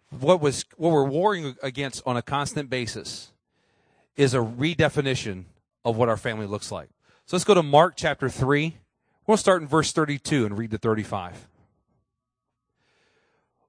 [0.09, 3.31] What was what we're warring against on a constant basis
[4.15, 5.45] is a redefinition
[5.85, 6.89] of what our family looks like.
[7.25, 8.77] So let's go to Mark chapter 3.
[9.27, 11.47] We'll start in verse 32 and read to 35.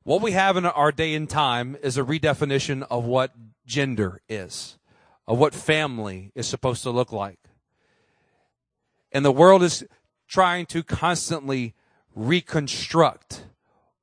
[0.05, 3.35] What we have in our day and time is a redefinition of what
[3.66, 4.77] gender is,
[5.28, 7.38] of what family is supposed to look like.
[9.12, 9.84] And the world is
[10.26, 11.74] trying to constantly
[12.16, 13.44] reconstruct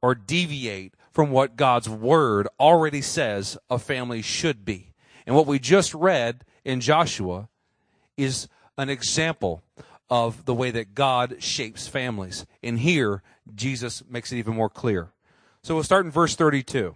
[0.01, 4.93] or deviate from what God's word already says a family should be.
[5.25, 7.49] And what we just read in Joshua
[8.15, 9.63] is an example
[10.09, 12.45] of the way that God shapes families.
[12.61, 13.23] And here,
[13.55, 15.09] Jesus makes it even more clear.
[15.63, 16.95] So we'll start in verse 32.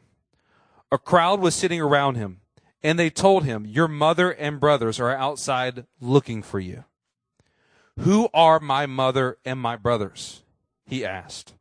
[0.91, 2.38] A crowd was sitting around him,
[2.81, 6.85] And they told him, Your mother and brothers are outside looking for you.
[7.99, 10.43] Who are my mother and my brothers?
[10.85, 11.53] He asked.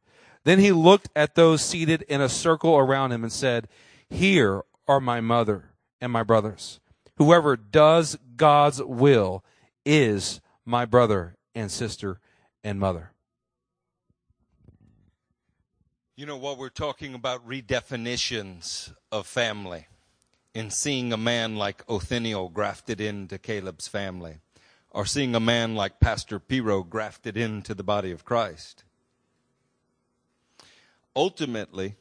[0.44, 3.68] Then he looked at those seated in a circle around him and said,
[4.08, 6.78] Here are my mother and my brothers.
[7.16, 9.44] Whoever does God's will
[9.84, 12.20] is my brother and sister
[12.62, 13.10] and mother.
[16.14, 19.86] You know what we're talking about redefinitions of family
[20.54, 24.38] in seeing a man like Othniel grafted into Caleb's family
[24.90, 28.84] or seeing a man like Pastor Piro grafted into the body of Christ.
[31.14, 31.96] Ultimately,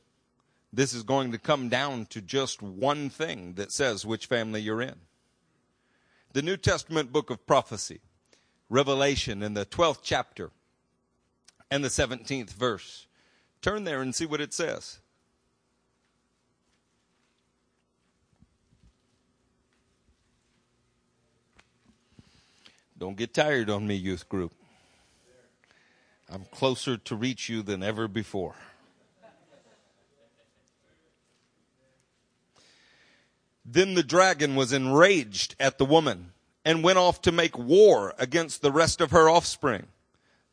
[0.72, 4.82] this is going to come down to just one thing that says which family you're
[4.82, 4.96] in.
[6.34, 8.02] The New Testament book of prophecy,
[8.70, 10.52] Revelation in the 12th chapter
[11.72, 13.08] and the 17th verse.
[13.62, 15.00] Turn there and see what it says.
[23.00, 24.54] Don't get tired on me, youth group.
[26.30, 28.56] I'm closer to reach you than ever before.
[33.64, 36.32] Then the dragon was enraged at the woman
[36.66, 39.88] and went off to make war against the rest of her offspring,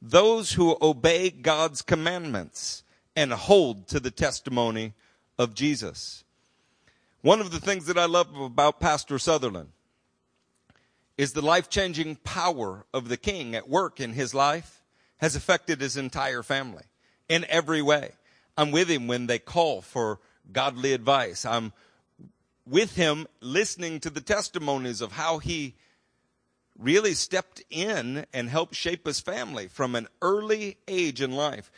[0.03, 2.83] those who obey God's commandments
[3.17, 4.93] and hold to the testimony
[5.39, 6.25] of Jesus.
[7.23, 9.71] One of the things that I love about Pastor Sutherland
[11.17, 14.83] is the life changing power of the king at work in his life
[15.19, 16.85] has affected his entire family
[17.29, 18.13] in every way.
[18.57, 20.21] I'm with him when they call for
[20.53, 21.45] godly advice.
[21.45, 21.73] I'm
[22.67, 25.75] with him listening to the testimonies of how he
[26.79, 31.71] really stepped in and helped shape his family from an early age in life.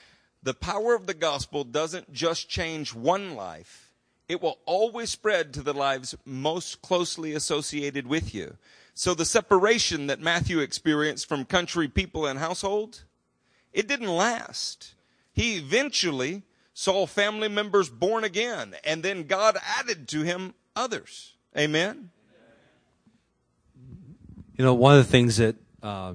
[0.43, 3.93] The power of the gospel doesn't just change one life,
[4.29, 8.57] it will always spread to the lives most closely associated with you.
[8.99, 13.05] So the separation that Matthew experienced from country people and household,
[13.75, 14.95] it didn't last.
[15.35, 21.35] He eventually saw family members born again, and then God added to him others.
[21.55, 22.09] Amen.
[24.57, 26.15] You know, one of the things that uh,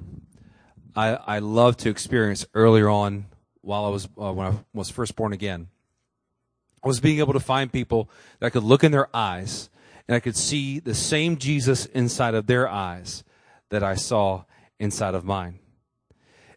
[0.96, 3.26] I I love to experience earlier on
[3.60, 5.68] while I was uh, when I was first born again
[6.82, 9.70] was being able to find people that I could look in their eyes
[10.08, 13.24] and I could see the same Jesus inside of their eyes
[13.70, 14.44] that I saw
[14.78, 15.58] inside of mine.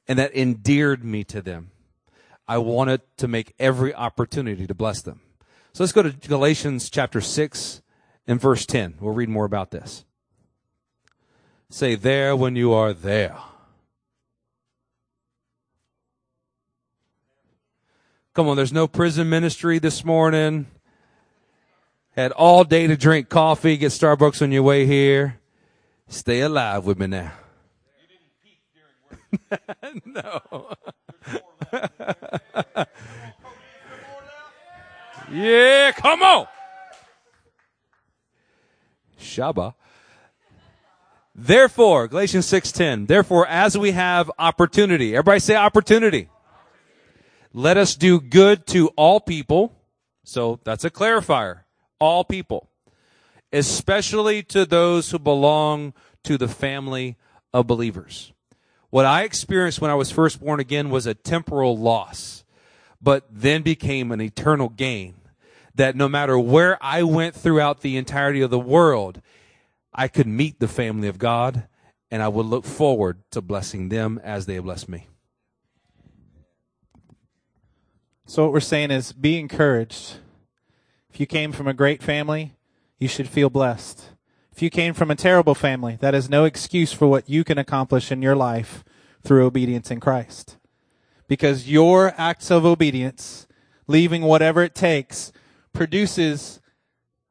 [0.07, 1.71] And that endeared me to them.
[2.47, 5.21] I wanted to make every opportunity to bless them.
[5.73, 7.81] So let's go to Galatians chapter 6
[8.27, 8.95] and verse 10.
[8.99, 10.05] We'll read more about this.
[11.69, 13.37] Say, there when you are there.
[18.33, 20.67] Come on, there's no prison ministry this morning.
[22.15, 25.39] Had all day to drink coffee, get Starbucks on your way here.
[26.07, 27.33] Stay alive with me now.
[30.05, 30.71] no.
[35.29, 36.47] yeah, come on.
[39.19, 39.73] Shaba.
[41.35, 43.07] Therefore, Galatians 6:10.
[43.07, 46.29] Therefore, as we have opportunity, everybody say opportunity.
[47.51, 49.73] Let us do good to all people.
[50.23, 51.64] So that's a clarifier.
[51.99, 52.69] All people.
[53.51, 57.17] Especially to those who belong to the family
[57.53, 58.33] of believers.
[58.89, 62.43] What I experienced when I was first born again was a temporal loss,
[63.01, 65.15] but then became an eternal gain.
[65.75, 69.21] That no matter where I went throughout the entirety of the world,
[69.93, 71.67] I could meet the family of God
[72.11, 75.07] and I would look forward to blessing them as they blessed me.
[78.25, 80.19] So what we're saying is be encouraged.
[81.15, 82.55] If you came from a great family,
[82.99, 84.09] you should feel blessed.
[84.51, 87.57] If you came from a terrible family, that is no excuse for what you can
[87.57, 88.83] accomplish in your life
[89.23, 90.57] through obedience in Christ.
[91.29, 93.47] Because your acts of obedience,
[93.87, 95.31] leaving whatever it takes,
[95.71, 96.59] produces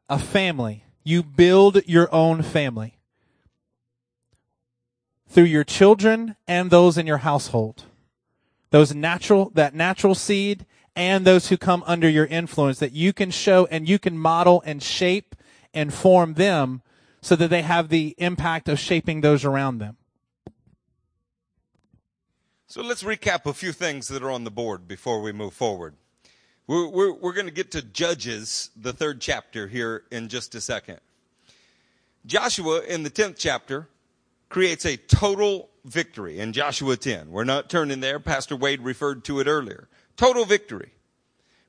[0.09, 0.87] a family.
[1.03, 3.01] You build your own family
[5.28, 7.85] through your children and those in your household.
[8.70, 10.64] Those natural, that natural seed
[10.97, 14.62] and those who come under your influence that you can show and you can model
[14.64, 15.34] and shape
[15.72, 16.82] and form them
[17.20, 19.97] so that they have the impact of shaping those around them.
[22.66, 25.95] So let's recap a few things that are on the board before we move forward.
[26.66, 30.61] We're, we're, we're going to get to Judges, the third chapter, here in just a
[30.61, 30.99] second.
[32.26, 33.88] Joshua, in the 10th chapter,
[34.49, 37.30] creates a total victory in Joshua 10.
[37.30, 38.18] We're not turning there.
[38.18, 39.88] Pastor Wade referred to it earlier.
[40.17, 40.91] Total victory.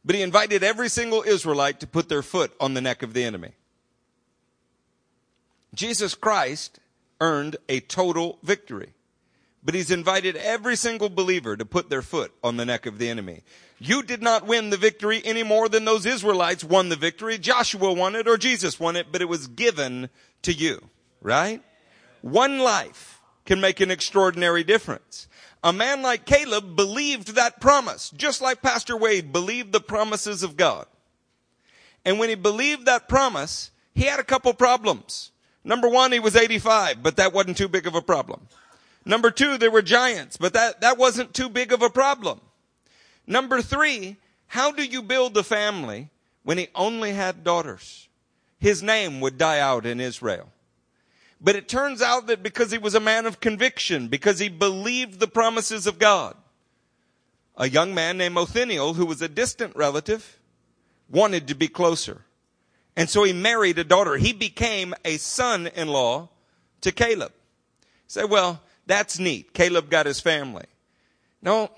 [0.04, 3.24] But he invited every single Israelite to put their foot on the neck of the
[3.24, 3.54] enemy.
[5.74, 6.80] Jesus Christ
[7.20, 8.93] earned a total victory.
[9.64, 13.10] But he's invited every single believer to put their foot on the neck of the
[13.10, 13.41] enemy.
[13.80, 17.39] You did not win the victory any more than those Israelites won the victory.
[17.39, 20.10] Joshua won it or Jesus won it, but it was given
[20.43, 20.89] to you,
[21.20, 21.64] right?
[22.22, 25.28] One life can make an extraordinary difference.
[25.66, 30.57] A man like Caleb believed that promise, just like Pastor Wade believed the promises of
[30.57, 30.86] God.
[32.05, 35.32] And when he believed that promise, he had a couple problems.
[35.63, 38.47] Number one, he was 85, but that wasn't too big of a problem.
[39.05, 42.41] Number two, there were giants, but that, that wasn't too big of a problem.
[43.26, 46.11] Number three, how do you build a family
[46.43, 48.07] when he only had daughters?
[48.59, 50.51] His name would die out in Israel.
[51.42, 55.20] But it turns out that because he was a man of conviction, because he believed
[55.20, 56.36] the promises of God,
[57.58, 60.40] a young man named Othniel, who was a distant relative,
[61.10, 62.22] wanted to be closer.
[62.96, 64.16] And so he married a daughter.
[64.18, 66.30] He became a son-in-law
[66.82, 67.34] to Caleb.
[68.08, 69.54] Say, well, that's neat.
[69.54, 70.66] Caleb got his family.
[71.42, 71.72] No,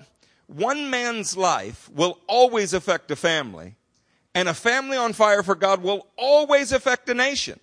[0.46, 3.74] one man's life will always affect a family,
[4.34, 7.60] and a family on fire for God will always affect a nation.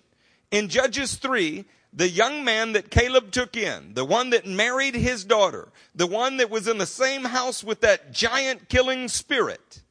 [0.50, 1.64] In Judges 3,
[1.96, 6.36] the young man that Caleb took in, the one that married his daughter, the one
[6.36, 9.82] that was in the same house with that giant killing spirit,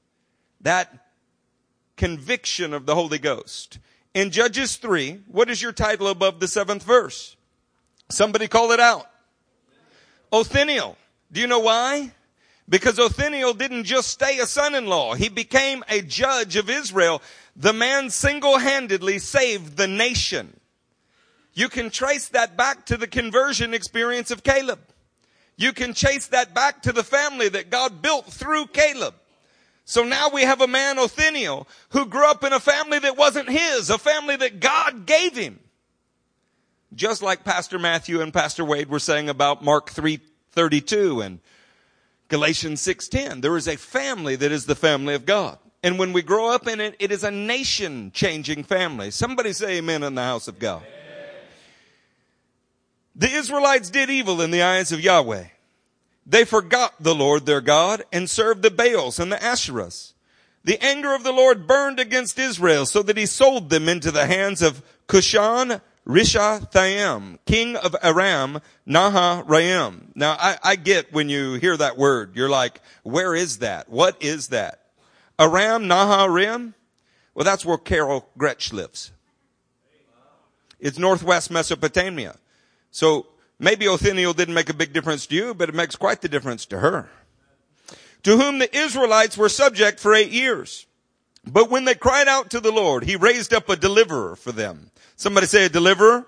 [0.61, 1.07] that
[1.97, 3.79] conviction of the Holy Ghost.
[4.13, 7.35] In Judges 3, what is your title above the seventh verse?
[8.09, 9.09] Somebody call it out.
[10.31, 10.95] Othniel.
[11.31, 12.11] Do you know why?
[12.69, 15.15] Because Othniel didn't just stay a son-in-law.
[15.15, 17.21] He became a judge of Israel.
[17.55, 20.59] The man single-handedly saved the nation.
[21.55, 24.79] You can trace that back to the conversion experience of Caleb.
[25.55, 29.15] You can chase that back to the family that God built through Caleb.
[29.85, 33.49] So now we have a man, Othniel, who grew up in a family that wasn't
[33.49, 35.59] his, a family that God gave him.
[36.93, 41.39] Just like Pastor Matthew and Pastor Wade were saying about Mark 3:32 and
[42.27, 43.41] Galatians 6:10.
[43.41, 45.57] There is a family that is the family of God.
[45.83, 49.11] And when we grow up in it, it is a nation changing family.
[49.11, 50.83] Somebody say amen in the house of God.
[53.15, 55.45] The Israelites did evil in the eyes of Yahweh.
[56.25, 60.13] They forgot the Lord their God and served the Baals and the Asherahs.
[60.63, 64.25] The anger of the Lord burned against Israel so that he sold them into the
[64.25, 70.07] hands of Cushan Rishathaim, king of Aram, Naharaim.
[70.15, 73.89] Now I, I get when you hear that word, you're like, where is that?
[73.89, 74.81] What is that?
[75.39, 76.73] Aram Naharaim?
[77.33, 79.11] Well, that's where Carol Gretsch lives.
[80.79, 82.37] It's northwest Mesopotamia.
[82.95, 83.27] So
[83.59, 86.65] Maybe Othniel didn't make a big difference to you, but it makes quite the difference
[86.67, 87.09] to her.
[88.23, 90.85] To whom the Israelites were subject for eight years.
[91.45, 94.91] But when they cried out to the Lord, he raised up a deliverer for them.
[95.15, 96.25] Somebody say a deliverer.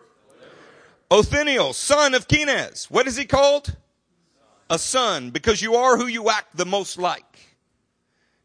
[1.10, 2.90] Othniel, son of Kenaz.
[2.90, 3.76] What is he called?
[4.70, 7.24] A son, because you are who you act the most like.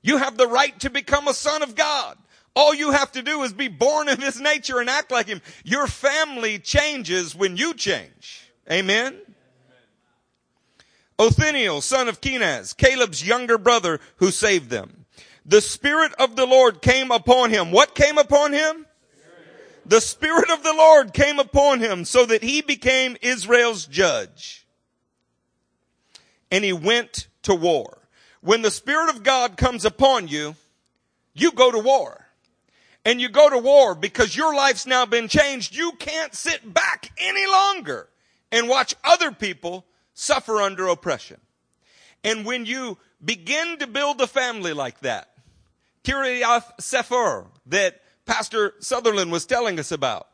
[0.00, 2.16] You have the right to become a son of God.
[2.54, 5.40] All you have to do is be born of his nature and act like him.
[5.64, 8.50] Your family changes when you change.
[8.70, 9.18] Amen.
[11.18, 15.06] Othniel, son of Kenaz, Caleb's younger brother who saved them.
[15.46, 17.70] The Spirit of the Lord came upon him.
[17.70, 18.86] What came upon him?
[19.84, 24.66] The Spirit of the Lord came upon him so that he became Israel's judge.
[26.50, 27.98] And he went to war.
[28.40, 30.54] When the Spirit of God comes upon you,
[31.34, 32.26] you go to war.
[33.04, 35.74] And you go to war because your life's now been changed.
[35.74, 38.08] You can't sit back any longer
[38.52, 41.40] and watch other people suffer under oppression.
[42.22, 45.30] And when you begin to build a family like that,
[46.04, 50.28] Kiriath Sepher, that Pastor Sutherland was telling us about,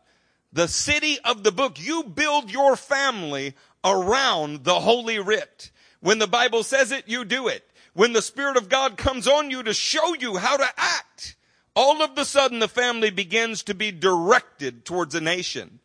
[0.53, 3.55] the city of the book, you build your family
[3.85, 5.71] around the Holy Writ.
[6.01, 7.64] When the Bible says it, you do it.
[7.93, 11.37] When the Spirit of God comes on you to show you how to act,
[11.79, 15.79] all of the sudden the family begins to be directed towards a nation.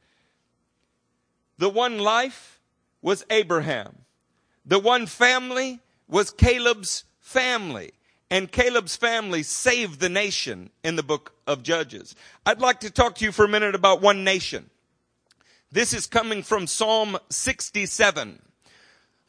[1.60, 2.60] The one life
[3.04, 4.00] was Abraham.
[4.66, 7.92] The one family was Caleb's family.
[8.32, 12.16] And Caleb's family saved the nation in the book of Judges.
[12.44, 14.72] I'd like to talk to you for a minute about one nation.
[15.72, 18.42] This is coming from Psalm 67.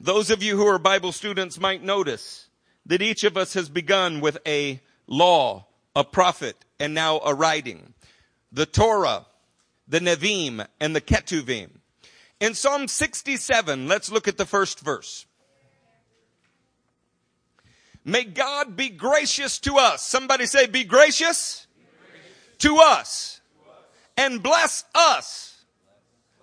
[0.00, 2.48] Those of you who are Bible students might notice
[2.86, 7.94] that each of us has begun with a law, a prophet, and now a writing.
[8.52, 9.26] The Torah,
[9.88, 11.70] the Nevi'im, and the Ketuvim.
[12.40, 15.26] In Psalm 67, let's look at the first verse.
[18.04, 20.04] May God be gracious to us.
[20.04, 22.58] Somebody say, be gracious, be gracious.
[22.58, 23.40] To, us.
[23.40, 23.80] to us
[24.16, 25.54] and bless us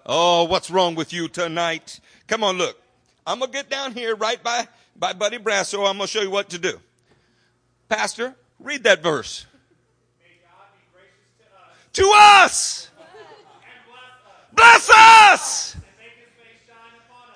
[0.05, 1.99] Oh, what's wrong with you tonight?
[2.27, 2.77] Come on, look.
[3.25, 5.87] I'm going to get down here right by, by Buddy Brasso.
[5.87, 6.79] I'm going to show you what to do.
[7.87, 9.45] Pastor, read that verse.
[11.93, 12.89] To us!
[14.53, 15.75] Bless us!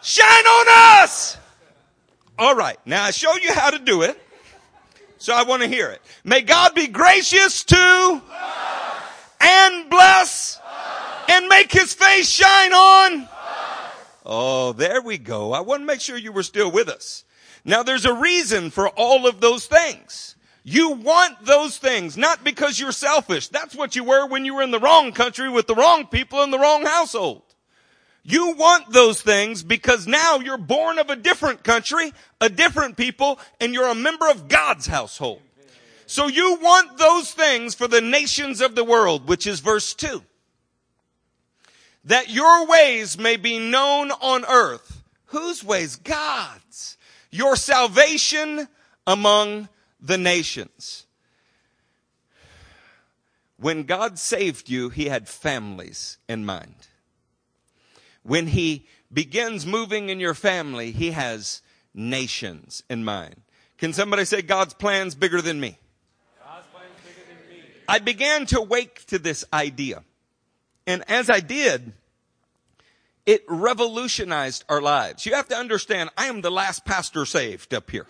[0.01, 1.37] Shine on us!
[2.37, 2.77] All right.
[2.85, 4.21] Now I showed you how to do it.
[5.17, 6.01] So I want to hear it.
[6.23, 8.21] May God be gracious to
[9.41, 10.59] and bless
[11.29, 13.27] and make his face shine on.
[14.25, 15.53] Oh, there we go.
[15.53, 17.23] I want to make sure you were still with us.
[17.63, 20.35] Now there's a reason for all of those things.
[20.67, 23.49] You want those things, not because you're selfish.
[23.49, 26.41] That's what you were when you were in the wrong country with the wrong people
[26.41, 27.43] in the wrong household.
[28.23, 32.11] You want those things because now you're born of a different country,
[32.41, 35.43] a different people, and you're a member of God's household.
[36.07, 40.23] So you want those things for the nations of the world, which is verse 2.
[42.05, 45.03] That your ways may be known on earth.
[45.25, 45.95] Whose ways?
[45.95, 46.97] God's.
[47.29, 48.67] Your salvation
[49.05, 49.69] among
[50.05, 51.05] the nations.
[53.57, 56.87] When God saved you, He had families in mind
[58.25, 61.61] when he begins moving in your family, he has
[61.93, 63.35] nations in mind.
[63.77, 65.77] Can somebody say God's plan's bigger than me?
[66.43, 67.63] God's plan's bigger than me.
[67.87, 70.03] I began to wake to this idea.
[70.87, 71.93] And as I did,
[73.27, 75.25] it revolutionized our lives.
[75.25, 78.07] You have to understand, I am the last pastor saved up here.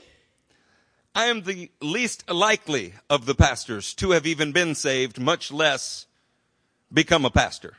[1.16, 6.07] I am the least likely of the pastors to have even been saved, much less
[6.91, 7.76] become a pastor.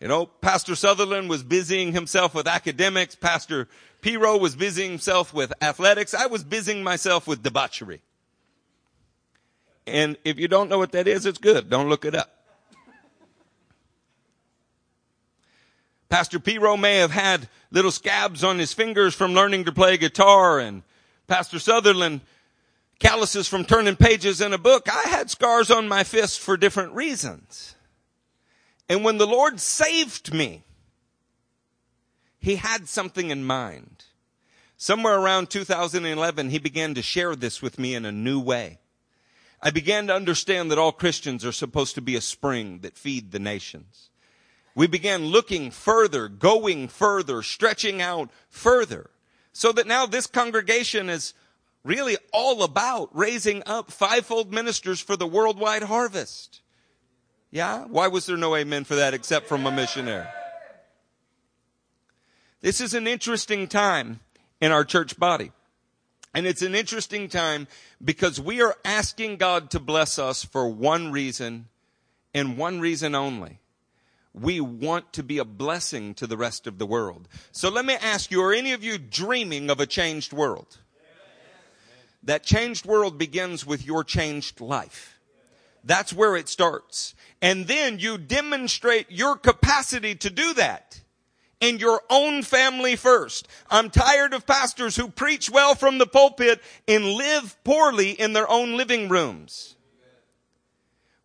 [0.00, 3.14] You know, Pastor Sutherland was busying himself with academics.
[3.14, 3.68] Pastor
[4.00, 6.14] Piro was busying himself with athletics.
[6.14, 8.00] I was busying myself with debauchery.
[9.86, 11.68] And if you don't know what that is, it's good.
[11.68, 12.30] Don't look it up.
[16.08, 20.58] Pastor Piro may have had little scabs on his fingers from learning to play guitar
[20.58, 20.82] and
[21.26, 22.20] Pastor Sutherland
[22.98, 24.88] calluses from turning pages in a book.
[24.92, 27.74] I had scars on my fists for different reasons.
[28.88, 30.64] And when the Lord saved me,
[32.38, 34.04] He had something in mind.
[34.76, 38.78] Somewhere around 2011, He began to share this with me in a new way.
[39.62, 43.32] I began to understand that all Christians are supposed to be a spring that feed
[43.32, 44.10] the nations.
[44.74, 49.08] We began looking further, going further, stretching out further.
[49.54, 51.32] So that now this congregation is
[51.84, 56.60] really all about raising up fivefold ministers for the worldwide harvest.
[57.50, 57.84] Yeah?
[57.84, 60.26] Why was there no amen for that except from a missionary?
[62.60, 64.20] This is an interesting time
[64.60, 65.52] in our church body.
[66.34, 67.68] And it's an interesting time
[68.04, 71.68] because we are asking God to bless us for one reason
[72.34, 73.60] and one reason only.
[74.34, 77.28] We want to be a blessing to the rest of the world.
[77.52, 80.78] So let me ask you, are any of you dreaming of a changed world?
[82.24, 85.18] That changed world begins with your changed life.
[85.84, 87.14] That's where it starts.
[87.40, 91.00] And then you demonstrate your capacity to do that
[91.60, 93.46] in your own family first.
[93.70, 98.50] I'm tired of pastors who preach well from the pulpit and live poorly in their
[98.50, 99.73] own living rooms.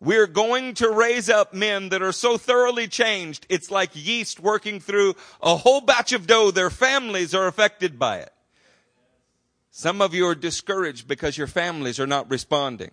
[0.01, 4.79] We're going to raise up men that are so thoroughly changed, it's like yeast working
[4.79, 6.51] through a whole batch of dough.
[6.51, 8.33] Their families are affected by it.
[9.71, 12.91] Some of you are discouraged because your families are not responding.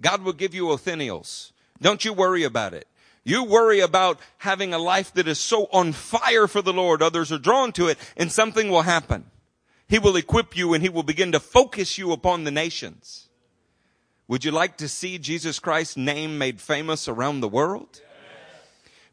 [0.00, 2.86] God will give you Othniels don't you worry about it.
[3.24, 7.32] You worry about having a life that is so on fire for the Lord, others
[7.32, 9.26] are drawn to it, and something will happen.
[9.88, 13.25] He will equip you and he will begin to focus you upon the nations.
[14.28, 18.00] Would you like to see Jesus Christ's name made famous around the world?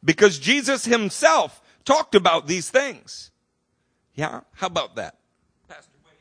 [0.04, 3.32] Because Jesus himself talked about these things.
[4.16, 4.42] Yeah?
[4.54, 5.18] How about that?
[5.68, 6.18] Pastor Wade.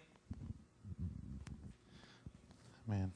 [2.87, 3.13] Man.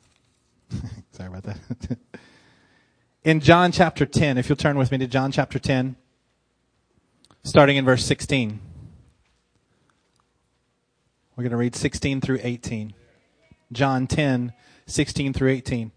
[1.12, 1.98] Sorry about that.
[3.24, 5.96] in John chapter 10, if you'll turn with me to John chapter 10,
[7.42, 8.60] starting in verse 16.
[11.36, 12.94] We're going to read 16 through 18.
[13.72, 14.52] John 10,
[14.86, 15.92] 16 through 18.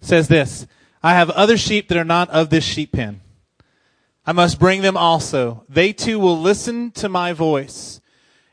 [0.00, 0.66] It says this,
[1.02, 3.20] I have other sheep that are not of this sheep pen.
[4.24, 5.64] I must bring them also.
[5.68, 8.00] They too will listen to my voice,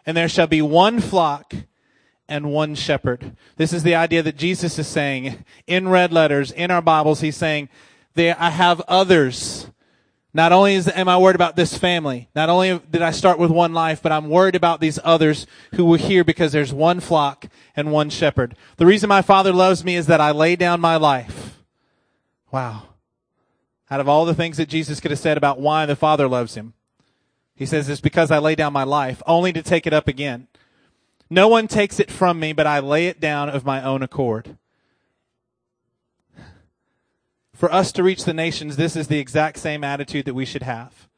[0.05, 1.53] and there shall be one flock
[2.27, 3.35] and one shepherd.
[3.57, 7.21] This is the idea that Jesus is saying in red letters in our Bibles.
[7.21, 7.69] He's saying,
[8.17, 9.69] I have others.
[10.33, 13.49] Not only is, am I worried about this family, not only did I start with
[13.49, 17.47] one life, but I'm worried about these others who were here because there's one flock
[17.75, 18.55] and one shepherd.
[18.77, 21.59] The reason my father loves me is that I lay down my life.
[22.51, 22.83] Wow.
[23.91, 26.53] Out of all the things that Jesus could have said about why the Father loves
[26.55, 26.73] him,
[27.55, 30.47] he says, It's because I lay down my life, only to take it up again.
[31.29, 34.57] No one takes it from me, but I lay it down of my own accord.
[37.59, 40.63] For us to reach the nations, this is the exact same attitude that we should
[40.63, 41.09] have.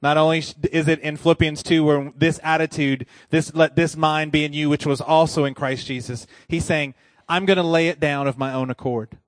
[0.00, 4.46] Not only is it in Philippians 2 where this attitude, this, let this mind be
[4.46, 6.26] in you, which was also in Christ Jesus.
[6.48, 6.94] He's saying,
[7.28, 9.18] I'm going to lay it down of my own accord.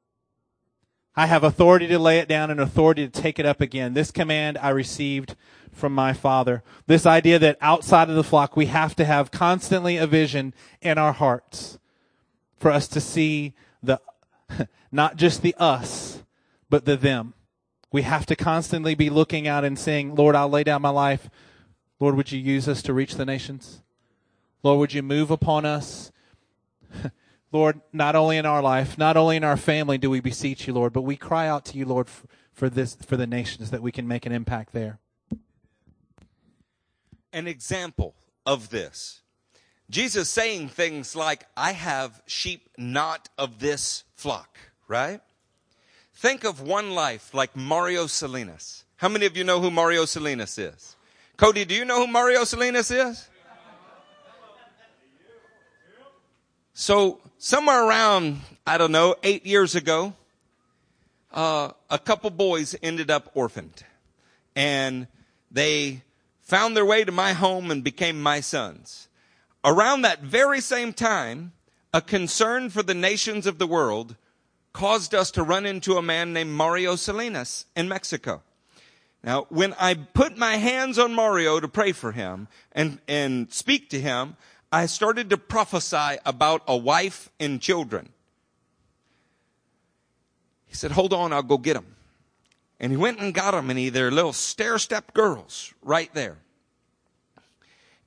[1.15, 3.93] I have authority to lay it down and authority to take it up again.
[3.93, 5.37] This command I received
[5.73, 6.63] from my Father.
[6.87, 10.97] This idea that outside of the flock, we have to have constantly a vision in
[10.97, 11.79] our hearts
[12.59, 13.53] for us to see
[13.83, 14.01] the,
[14.91, 16.16] not just the us,
[16.69, 17.35] but the them.
[17.93, 21.31] We have to constantly be looking out and saying, Lord, I'll lay down my life.
[21.99, 23.83] Lord, would you use us to reach the nations?
[24.63, 26.13] Lord, would you move upon us?
[27.53, 30.75] Lord, not only in our life, not only in our family do we beseech you,
[30.75, 33.83] Lord, but we cry out to you, Lord, for, for this, for the nations that
[33.83, 34.99] we can make an impact there.
[37.33, 38.15] An example
[38.45, 39.23] of this.
[39.89, 44.59] Jesus saying things like, I have sheep not of this flock,
[44.89, 45.21] right?
[46.17, 48.85] Think of one life like Mario Salinas.
[48.97, 50.97] How many of you know who Mario Salinas is?
[51.37, 53.29] Cody, do you know who Mario Salinas is?
[56.73, 60.15] So, somewhere around, I don't know, eight years ago,
[61.33, 63.85] uh, a couple boys ended up orphaned.
[64.55, 65.09] And
[65.51, 66.01] they
[66.41, 69.09] found their way to my home and became my sons.
[69.63, 71.53] Around that very same time,
[71.93, 74.17] a concern for the nations of the world
[74.77, 78.43] caused us to run into a man named Mario Salinas in Mexico.
[79.25, 83.89] Now, when I put my hands on Mario to pray for him and, and speak
[83.91, 84.37] to him,
[84.71, 88.11] I started to prophesy about a wife and children.
[90.67, 91.97] He said, hold on, I'll go get them.
[92.79, 96.37] And he went and got them and he, they're little stair-step girls right there.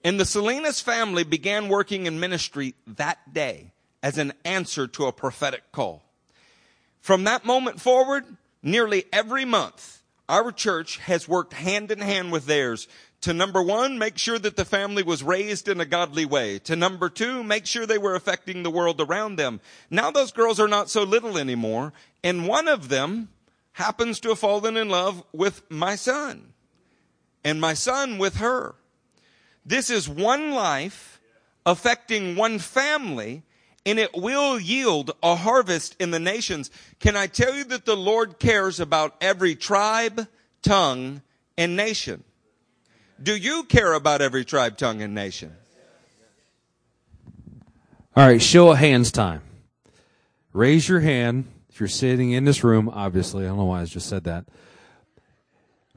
[0.03, 3.72] And the Salinas family began working in ministry that day
[4.03, 6.03] as an answer to a prophetic call.
[7.01, 8.25] From that moment forward,
[8.61, 12.87] nearly every month, our church has worked hand in hand with theirs
[13.21, 16.59] to number one, make sure that the family was raised in a godly way.
[16.59, 19.59] To number two, make sure they were affecting the world around them.
[19.89, 21.91] Now those girls are not so little anymore,
[22.23, 23.27] and one of them
[23.73, 26.53] happens to have fallen in love with my son,
[27.43, 28.75] and my son with her.
[29.65, 31.19] This is one life
[31.65, 33.43] affecting one family
[33.89, 36.69] and it will yield a harvest in the nations.
[36.99, 40.27] Can I tell you that the Lord cares about every tribe,
[40.61, 41.23] tongue,
[41.57, 42.23] and nation?
[43.21, 45.55] Do you care about every tribe, tongue, and nation?
[48.15, 49.41] All right, show of hands time.
[50.53, 52.89] Raise your hand if you're sitting in this room.
[52.89, 54.45] Obviously, I don't know why I just said that.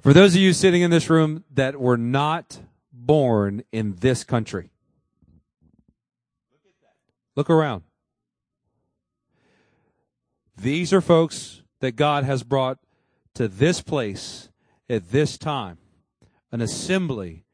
[0.01, 2.59] For those of you sitting in this room that were not
[2.91, 4.72] born in this country,
[7.35, 7.83] Look around.
[10.57, 12.79] These are folks that God has brought
[13.35, 14.51] to this place
[14.89, 15.79] at this time.
[16.51, 17.45] An assembly,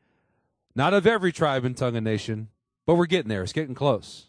[0.74, 2.48] not of every tribe and tongue and nation,
[2.84, 3.42] but we're getting there.
[3.44, 4.26] It's getting close.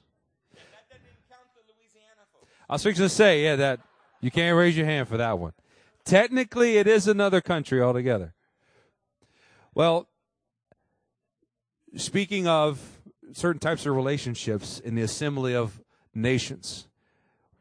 [2.70, 3.80] I was fixing to say, yeah, that
[4.22, 5.54] you can't raise your hand for that one.
[6.06, 8.36] Technically, it is another country altogether.
[9.74, 10.08] Well,
[11.96, 12.99] speaking of
[13.34, 15.82] certain types of relationships in the assembly of
[16.14, 16.88] nations.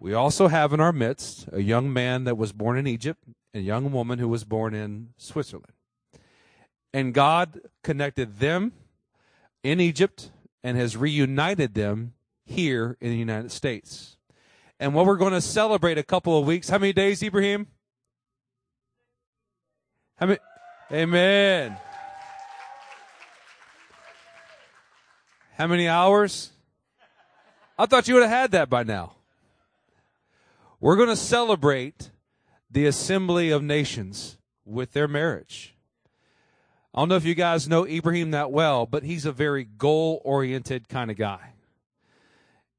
[0.00, 3.62] We also have in our midst a young man that was born in Egypt and
[3.62, 5.72] a young woman who was born in Switzerland.
[6.92, 8.72] And God connected them
[9.62, 10.30] in Egypt
[10.62, 12.14] and has reunited them
[12.44, 14.16] here in the United States.
[14.80, 16.68] And what we're going to celebrate a couple of weeks.
[16.68, 17.66] How many days, Ibrahim?
[20.16, 20.38] How many?
[20.90, 21.76] Amen.
[25.58, 26.52] How many hours?
[27.76, 29.16] I thought you would have had that by now.
[30.78, 32.12] We're going to celebrate
[32.70, 35.74] the assembly of nations with their marriage.
[36.94, 40.22] I don't know if you guys know Ibrahim that well, but he's a very goal
[40.24, 41.54] oriented kind of guy.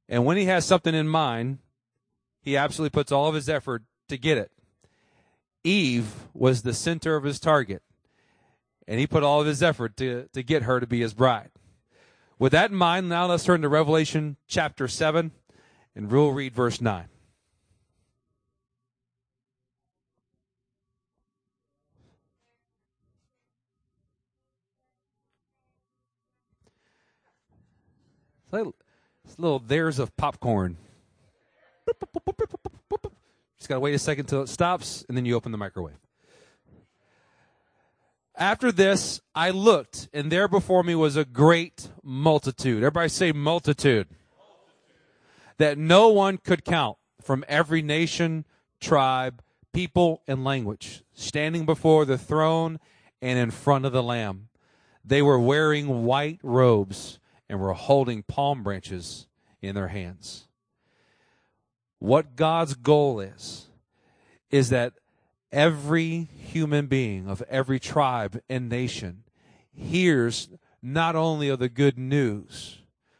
[0.07, 1.57] And when he has something in mind,
[2.39, 4.51] he absolutely puts all of his effort to get it.
[5.65, 7.83] Eve was the center of his target,
[8.87, 11.51] and he put all of his effort to, to get her to be his bride.
[12.39, 15.31] With that in mind, now let's turn to Revelation chapter 7,
[15.93, 17.05] and we'll read verse 9.
[28.51, 30.77] It's little there's of popcorn.
[33.57, 35.97] Just got to wait a second till it stops, and then you open the microwave.
[38.39, 42.77] After this, I looked, and there before me was a great multitude.
[42.77, 44.07] Everybody say multitude.
[45.57, 48.45] That no one could count from every nation,
[48.79, 49.41] tribe,
[49.73, 52.79] people, and language, standing before the throne
[53.21, 54.47] and in front of the Lamb.
[55.03, 57.19] They were wearing white robes
[57.49, 59.27] and were holding palm branches
[59.61, 60.47] in their hands.
[61.99, 63.67] What God's goal is,
[64.49, 64.93] is that
[65.51, 69.23] every human being of every tribe and nation
[69.71, 70.49] hears
[70.81, 72.79] not only of the good news,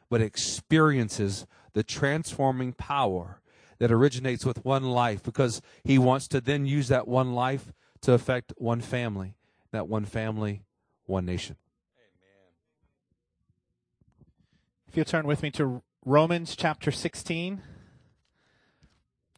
[0.09, 3.41] but experiences the transforming power
[3.79, 7.71] that originates with one life because he wants to then use that one life
[8.01, 9.35] to affect one family,
[9.71, 10.63] that one family,
[11.05, 11.55] one nation.
[14.87, 17.61] If you'll turn with me to Romans chapter 16.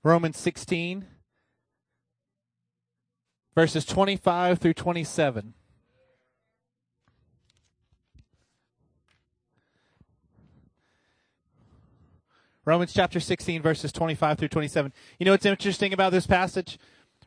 [0.04, 1.06] Romans 16,
[3.56, 5.54] verses 25 through 27.
[12.64, 14.93] Romans chapter 16, verses 25 through 27.
[15.20, 16.78] You know what's interesting about this passage?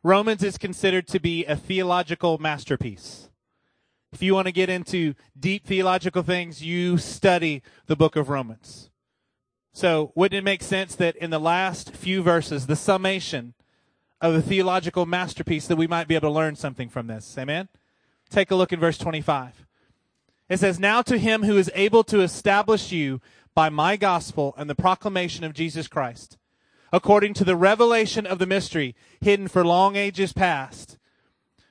[0.03, 3.31] Romans is considered to be a theological masterpiece.
[4.13, 8.91] If you want to get into deep theological things, you study the book of Romans.
[9.73, 13.55] So, wouldn't it make sense that in the last few verses, the summation
[14.21, 17.37] of the theological masterpiece, that we might be able to learn something from this?
[17.39, 17.69] Amen?
[18.31, 19.67] Take a look in verse 25.
[20.49, 23.21] It says, Now to him who is able to establish you
[23.55, 26.37] by my gospel and the proclamation of Jesus Christ,
[26.93, 30.99] according to the revelation of the mystery hidden for long ages past,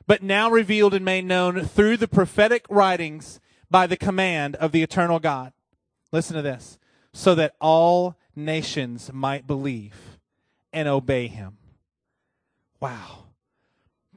[0.07, 3.39] but now revealed and made known through the prophetic writings
[3.69, 5.53] by the command of the eternal God.
[6.11, 6.77] Listen to this
[7.13, 10.19] so that all nations might believe
[10.71, 11.57] and obey him.
[12.83, 13.27] Wow.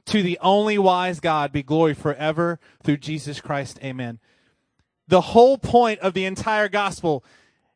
[0.07, 3.79] To the only wise God be glory forever through Jesus Christ.
[3.81, 4.19] Amen.
[5.07, 7.23] The whole point of the entire gospel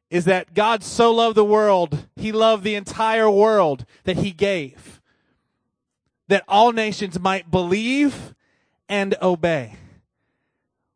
[0.10, 5.00] is that God so loved the world, he loved the entire world that he gave.
[6.28, 8.36] That all nations might believe
[8.90, 9.78] and obey.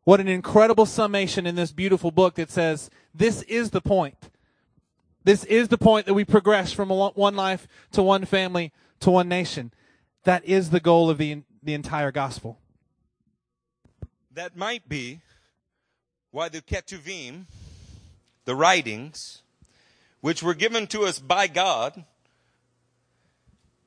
[0.04, 4.28] What an incredible summation in this beautiful book that says this is the point.
[5.24, 9.30] This is the point that we progress from one life to one family to one
[9.30, 9.72] nation.
[10.26, 12.58] That is the goal of the, the entire gospel.
[14.34, 15.20] That might be
[16.32, 17.44] why the Ketuvim,
[18.44, 19.42] the writings,
[20.20, 22.04] which were given to us by God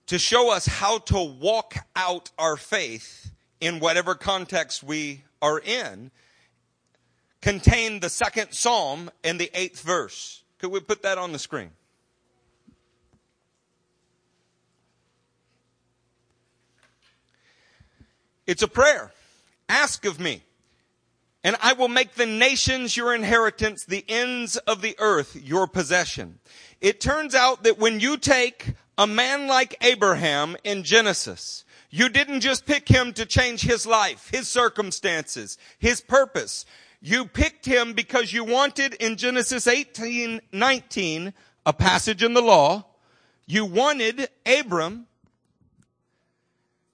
[0.06, 6.10] to show us how to walk out our faith in whatever context we are in
[7.42, 10.42] contain the second psalm and the eighth verse.
[10.60, 11.72] Could we put that on the screen?
[18.50, 19.12] It's a prayer.
[19.70, 20.42] Ask of me,
[21.44, 26.40] and I will make the nations your inheritance, the ends of the earth your possession.
[26.82, 32.40] It turns out that when you take a man like Abraham in Genesis, you didn't
[32.40, 36.66] just pick him to change his life, his circumstances, his purpose.
[37.02, 41.34] You picked him because you wanted in Genesis 18, 19,
[41.68, 42.88] a passage in the law.
[43.46, 45.06] You wanted Abram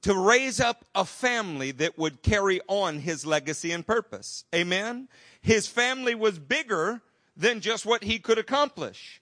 [0.06, 4.44] to raise up a family that would carry on his legacy and purpose.
[4.54, 5.08] Amen?
[5.42, 7.02] His family was bigger
[7.36, 9.20] than just what he could accomplish.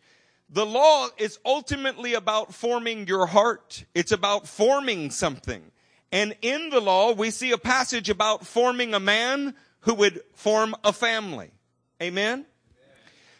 [0.50, 3.86] The law is ultimately about forming your heart.
[3.96, 5.64] It's about forming something.
[6.12, 10.76] And in the law, we see a passage about forming a man who would form
[10.84, 11.52] a family.
[12.02, 12.46] Amen?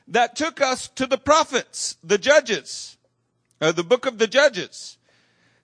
[0.08, 2.98] That took us to the prophets, the judges,
[3.60, 4.98] uh, the book of the judges.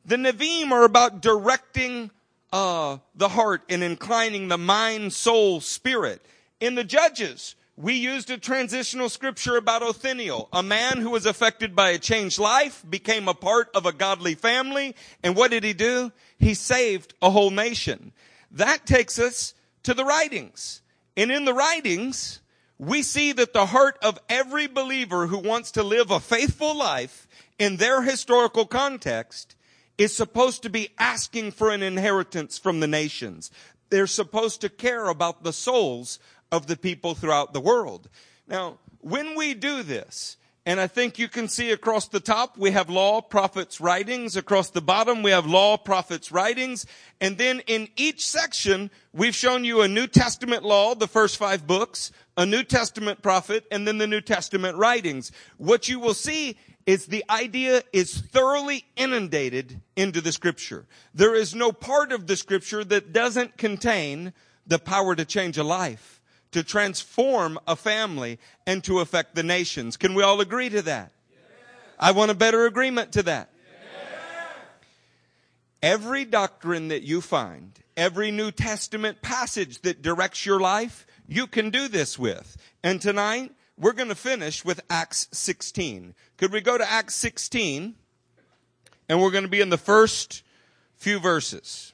[0.06, 2.12] The Nevi'im are about directing
[2.52, 6.26] uh, the heart and inclining the mind, soul, spirit.
[6.60, 11.76] In the judges, we used a transitional scripture about Othniel, a man who was affected
[11.76, 15.74] by a changed life, became a part of a godly family, and what did he
[15.74, 16.12] do?
[16.38, 18.12] He saved a whole nation.
[18.52, 20.82] That takes us to the writings.
[21.16, 22.42] And in the writings,
[22.78, 27.28] we see that the heart of every believer who wants to live a faithful life
[27.58, 29.56] in their historical context
[30.00, 33.52] is supposed to be asking for an inheritance from the nations.
[33.90, 36.20] They're supposed to care about the souls
[36.52, 38.10] of the people throughout the world.
[38.48, 42.72] Now, when we do this, and I think you can see across the top, we
[42.72, 44.36] have law, prophets, writings.
[44.38, 46.86] Across the bottom, we have law, prophets, writings.
[47.20, 51.66] And then in each section, we've shown you a New Testament law, the first five
[51.68, 55.32] books, a New Testament prophet, and then the New Testament writings.
[55.58, 60.86] What you will see is the idea is thoroughly inundated into the scripture.
[61.14, 64.34] There is no part of the scripture that doesn't contain
[64.66, 66.22] the power to change a life,
[66.52, 69.98] to transform a family, and to affect the nations.
[69.98, 71.12] Can we all agree to that?
[72.00, 73.50] I want a better agreement to that.
[75.82, 81.70] Every doctrine that you find, every New Testament passage that directs your life, you can
[81.70, 82.58] do this with.
[82.84, 86.14] And tonight, we're going to finish with Acts 16.
[86.38, 87.96] Could we go to Acts 16?
[89.08, 90.44] And we're going to be in the first
[90.98, 91.94] few verses.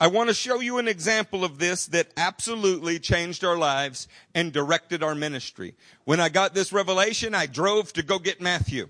[0.00, 4.50] I want to show you an example of this that absolutely changed our lives and
[4.50, 5.74] directed our ministry.
[6.04, 8.88] When I got this revelation, I drove to go get Matthew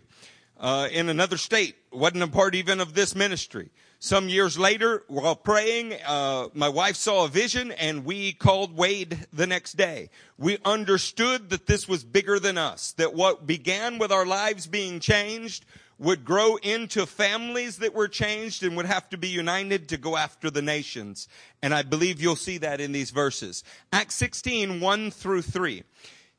[0.61, 1.74] uh, in another state.
[1.91, 3.70] wasn't a part even of this ministry.
[4.03, 9.27] Some years later, while praying, uh, my wife saw a vision, and we called Wade
[9.31, 10.09] the next day.
[10.39, 12.93] We understood that this was bigger than us.
[12.93, 15.67] That what began with our lives being changed
[15.99, 20.17] would grow into families that were changed and would have to be united to go
[20.17, 21.29] after the nations.
[21.63, 23.65] And I believe you'll see that in these verses.
[23.93, 25.83] Acts 16, 1 through 3.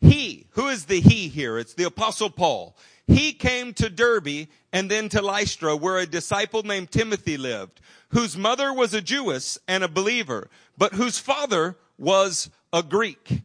[0.01, 1.59] He, who is the he here?
[1.59, 2.75] It's the apostle Paul.
[3.07, 8.37] He came to Derbe and then to Lystra where a disciple named Timothy lived, whose
[8.37, 13.41] mother was a Jewess and a believer, but whose father was a Greek.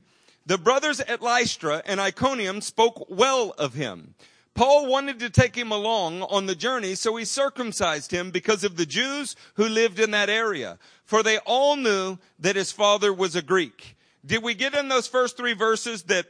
[0.46, 4.14] The brothers at Lystra and Iconium spoke well of him.
[4.54, 8.76] Paul wanted to take him along on the journey, so he circumcised him because of
[8.76, 10.78] the Jews who lived in that area.
[11.04, 13.96] For they all knew that his father was a Greek.
[14.24, 16.26] Did we get in those first three verses that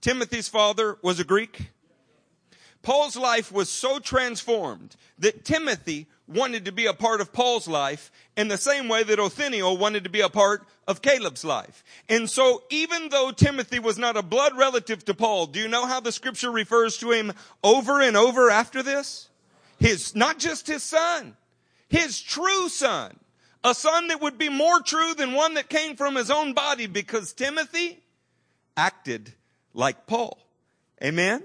[0.00, 1.70] Timothy's father was a Greek?
[2.86, 8.12] Paul's life was so transformed that Timothy wanted to be a part of Paul's life
[8.36, 11.82] in the same way that Othniel wanted to be a part of Caleb's life.
[12.08, 15.84] And so even though Timothy was not a blood relative to Paul, do you know
[15.84, 17.32] how the scripture refers to him
[17.64, 19.30] over and over after this?
[19.80, 21.36] His, not just his son,
[21.88, 23.16] his true son.
[23.64, 26.86] A son that would be more true than one that came from his own body
[26.86, 27.98] because Timothy
[28.76, 29.32] acted
[29.74, 30.38] like Paul.
[31.02, 31.42] Amen?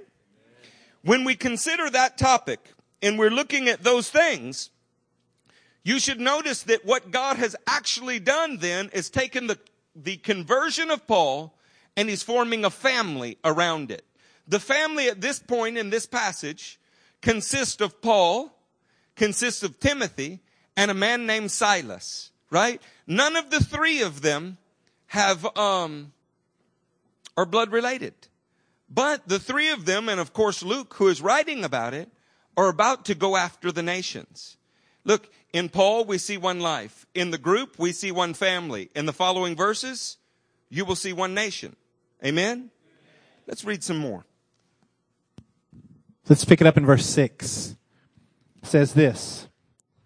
[1.04, 4.70] When we consider that topic and we're looking at those things,
[5.84, 9.58] you should notice that what God has actually done then is taken the,
[9.95, 11.58] the conversion of Paul
[11.97, 14.06] and he's forming a family around it.
[14.47, 16.80] The family at this point in this passage
[17.22, 18.56] consists of Paul,
[19.16, 20.39] consists of Timothy,
[20.78, 22.82] and a man named Silas, right?
[23.08, 24.58] None of the three of them
[25.08, 26.14] have, um,
[27.36, 28.14] are blood related.
[28.94, 32.10] But the three of them, and of course Luke, who is writing about it,
[32.58, 34.58] are about to go after the nations.
[35.06, 37.06] Look, in Paul, we see one life.
[37.16, 38.89] In the group, we see one family.
[38.94, 40.18] In the following verses,
[40.70, 41.78] you will see one nation.
[42.24, 42.70] Amen?
[43.48, 44.26] Let's read some more.
[46.28, 47.78] Let's pick it up in verse 6.
[48.62, 49.48] It says this.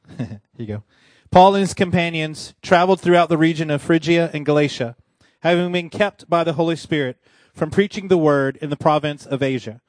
[0.17, 0.83] Here you go.
[1.31, 4.95] Paul and his companions traveled throughout the region of Phrygia and Galatia,
[5.41, 7.17] having been kept by the Holy Spirit
[7.55, 9.81] from preaching the word in the province of Asia.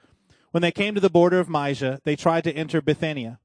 [0.53, 3.41] When they came to the border of Mysia, they tried to enter Bithynia.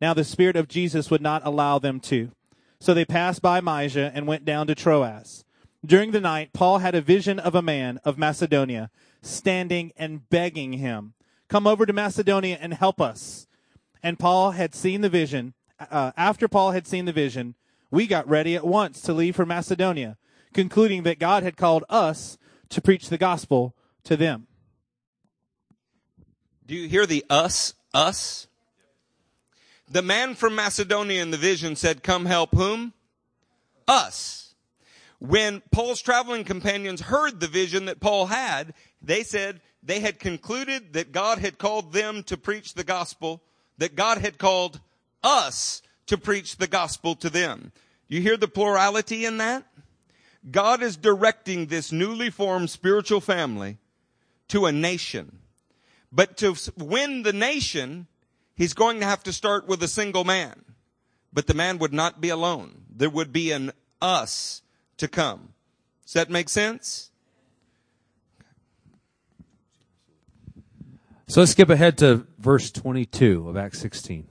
[0.00, 2.30] Now the Spirit of Jesus would not allow them to.
[2.78, 5.44] So they passed by Mysia and went down to Troas.
[5.84, 10.74] During the night, Paul had a vision of a man of Macedonia standing and begging
[10.74, 11.14] him,
[11.48, 13.46] Come over to Macedonia and help us.
[14.02, 15.54] And Paul had seen the vision.
[15.78, 17.54] Uh, after Paul had seen the vision,
[17.90, 20.16] we got ready at once to leave for Macedonia,
[20.52, 22.38] concluding that God had called us
[22.74, 24.46] to preach the gospel to them.
[26.66, 28.46] Do you hear the us, us?
[29.90, 32.92] The man from Macedonia in the vision said, Come help whom?
[33.86, 34.54] Us.
[35.18, 40.94] When Paul's traveling companions heard the vision that Paul had, they said they had concluded
[40.94, 43.42] that God had called them to preach the gospel,
[43.78, 44.80] that God had called
[45.22, 47.72] us to preach the gospel to them.
[48.08, 49.64] You hear the plurality in that?
[50.50, 53.78] God is directing this newly formed spiritual family
[54.48, 55.38] to a nation.
[56.12, 58.06] But to win the nation,
[58.54, 60.64] he's going to have to start with a single man.
[61.32, 62.82] But the man would not be alone.
[62.94, 64.62] There would be an us
[64.98, 65.54] to come.
[66.04, 67.10] Does that make sense?
[71.26, 74.28] So let's skip ahead to verse 22 of Acts 16.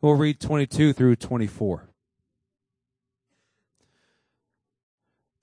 [0.00, 1.91] We'll read 22 through 24.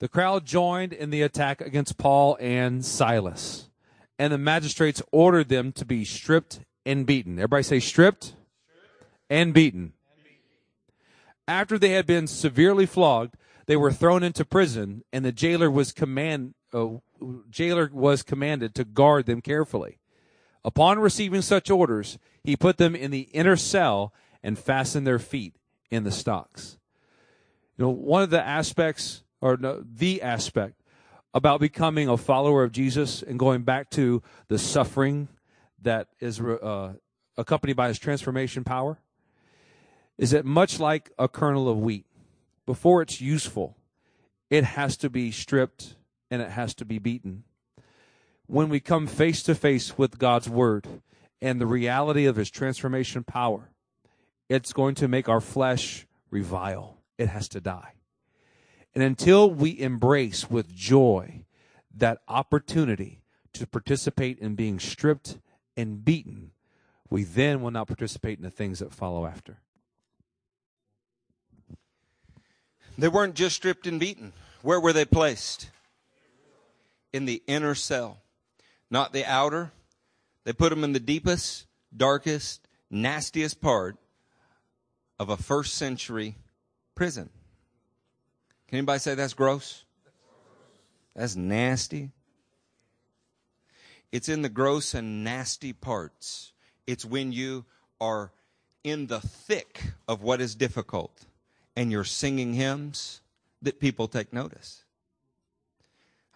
[0.00, 3.68] The crowd joined in the attack against Paul and Silas,
[4.18, 7.38] and the magistrates ordered them to be stripped and beaten.
[7.38, 8.34] Everybody say stripped.
[9.28, 9.92] And, beaten.
[10.14, 10.42] and beaten.
[11.46, 13.36] After they had been severely flogged,
[13.66, 16.86] they were thrown into prison, and the jailer was command uh,
[17.50, 19.98] jailer was commanded to guard them carefully.
[20.64, 25.56] Upon receiving such orders, he put them in the inner cell and fastened their feet
[25.90, 26.78] in the stocks.
[27.76, 30.80] You know, one of the aspects or no, the aspect
[31.32, 35.28] about becoming a follower of Jesus and going back to the suffering
[35.82, 36.94] that is uh,
[37.36, 38.98] accompanied by his transformation power
[40.18, 42.04] is that much like a kernel of wheat,
[42.66, 43.76] before it's useful,
[44.50, 45.96] it has to be stripped
[46.30, 47.44] and it has to be beaten.
[48.46, 50.86] When we come face to face with God's word
[51.40, 53.70] and the reality of his transformation power,
[54.48, 56.98] it's going to make our flesh revile.
[57.16, 57.94] It has to die.
[58.94, 61.44] And until we embrace with joy
[61.96, 63.22] that opportunity
[63.52, 65.38] to participate in being stripped
[65.76, 66.52] and beaten,
[67.08, 69.58] we then will not participate in the things that follow after.
[72.98, 74.32] They weren't just stripped and beaten.
[74.62, 75.70] Where were they placed?
[77.12, 78.18] In the inner cell,
[78.90, 79.72] not the outer.
[80.44, 81.66] They put them in the deepest,
[81.96, 83.96] darkest, nastiest part
[85.18, 86.36] of a first century
[86.94, 87.30] prison.
[88.70, 89.84] Can anybody say that's gross?
[91.16, 92.12] That's nasty.
[94.12, 96.52] It's in the gross and nasty parts.
[96.86, 97.64] It's when you
[98.00, 98.30] are
[98.84, 101.26] in the thick of what is difficult
[101.74, 103.20] and you're singing hymns
[103.60, 104.84] that people take notice.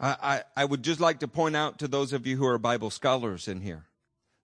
[0.01, 2.59] I, I, I, would just like to point out to those of you who are
[2.59, 3.85] Bible scholars in here,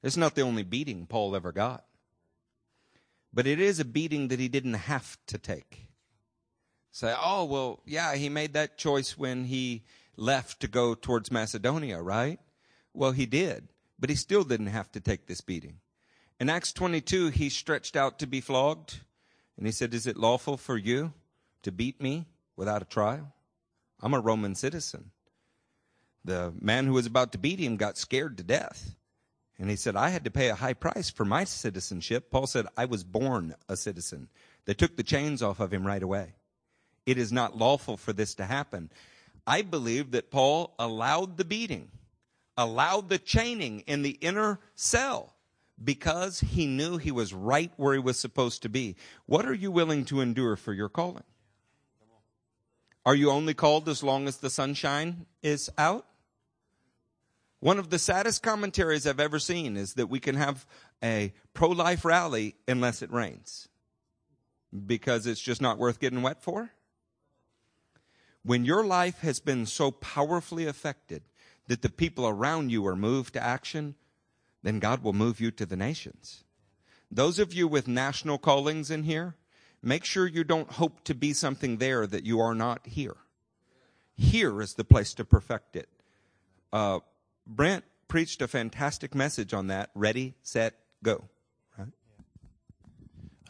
[0.00, 1.84] it's not the only beating Paul ever got.
[3.34, 5.89] But it is a beating that he didn't have to take.
[6.92, 9.84] Say, oh, well, yeah, he made that choice when he
[10.16, 12.40] left to go towards Macedonia, right?
[12.92, 13.68] Well, he did,
[13.98, 15.78] but he still didn't have to take this beating.
[16.40, 19.00] In Acts 22, he stretched out to be flogged,
[19.56, 21.12] and he said, Is it lawful for you
[21.62, 22.26] to beat me
[22.56, 23.32] without a trial?
[24.00, 25.10] I'm a Roman citizen.
[26.24, 28.96] The man who was about to beat him got scared to death.
[29.58, 32.30] And he said, I had to pay a high price for my citizenship.
[32.30, 34.28] Paul said, I was born a citizen.
[34.64, 36.34] They took the chains off of him right away.
[37.06, 38.90] It is not lawful for this to happen.
[39.46, 41.90] I believe that Paul allowed the beating,
[42.56, 45.34] allowed the chaining in the inner cell
[45.82, 48.96] because he knew he was right where he was supposed to be.
[49.26, 51.24] What are you willing to endure for your calling?
[53.06, 56.06] Are you only called as long as the sunshine is out?
[57.60, 60.66] One of the saddest commentaries I've ever seen is that we can have
[61.02, 63.68] a pro life rally unless it rains
[64.86, 66.70] because it's just not worth getting wet for.
[68.42, 71.22] When your life has been so powerfully affected
[71.66, 73.94] that the people around you are moved to action,
[74.62, 76.44] then God will move you to the nations.
[77.10, 79.36] Those of you with national callings in here,
[79.82, 83.16] make sure you don't hope to be something there that you are not here.
[84.16, 85.88] Here is the place to perfect it.
[86.72, 87.00] Uh,
[87.46, 89.90] Brent preached a fantastic message on that.
[89.94, 91.24] Ready, set, go.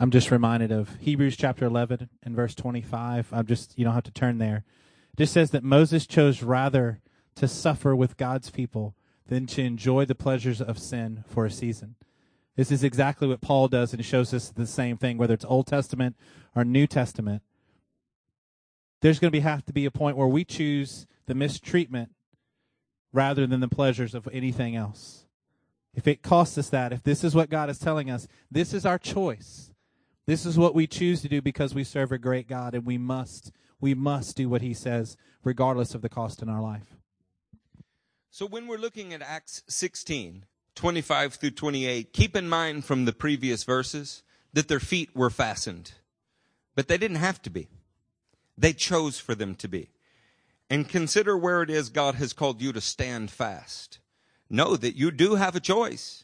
[0.02, 3.28] I'm just reminded of Hebrews chapter 11 and verse 25.
[3.32, 4.64] I'm just, you don't have to turn there.
[5.12, 7.02] It just says that Moses chose rather
[7.34, 8.94] to suffer with God's people
[9.26, 11.96] than to enjoy the pleasures of sin for a season.
[12.56, 15.66] This is exactly what Paul does, and shows us the same thing, whether it's Old
[15.66, 16.16] Testament
[16.56, 17.42] or New Testament.
[19.02, 22.12] There's going to be, have to be a point where we choose the mistreatment
[23.12, 25.26] rather than the pleasures of anything else.
[25.92, 28.86] If it costs us that, if this is what God is telling us, this is
[28.86, 29.70] our choice.
[30.30, 32.96] This is what we choose to do because we serve a great God and we
[32.96, 33.50] must
[33.80, 36.94] we must do what he says regardless of the cost in our life.
[38.30, 40.44] So when we're looking at Acts 16,
[40.76, 44.22] 25 through 28, keep in mind from the previous verses
[44.52, 45.94] that their feet were fastened.
[46.76, 47.66] But they didn't have to be.
[48.56, 49.90] They chose for them to be.
[50.70, 53.98] And consider where it is God has called you to stand fast.
[54.48, 56.22] Know that you do have a choice.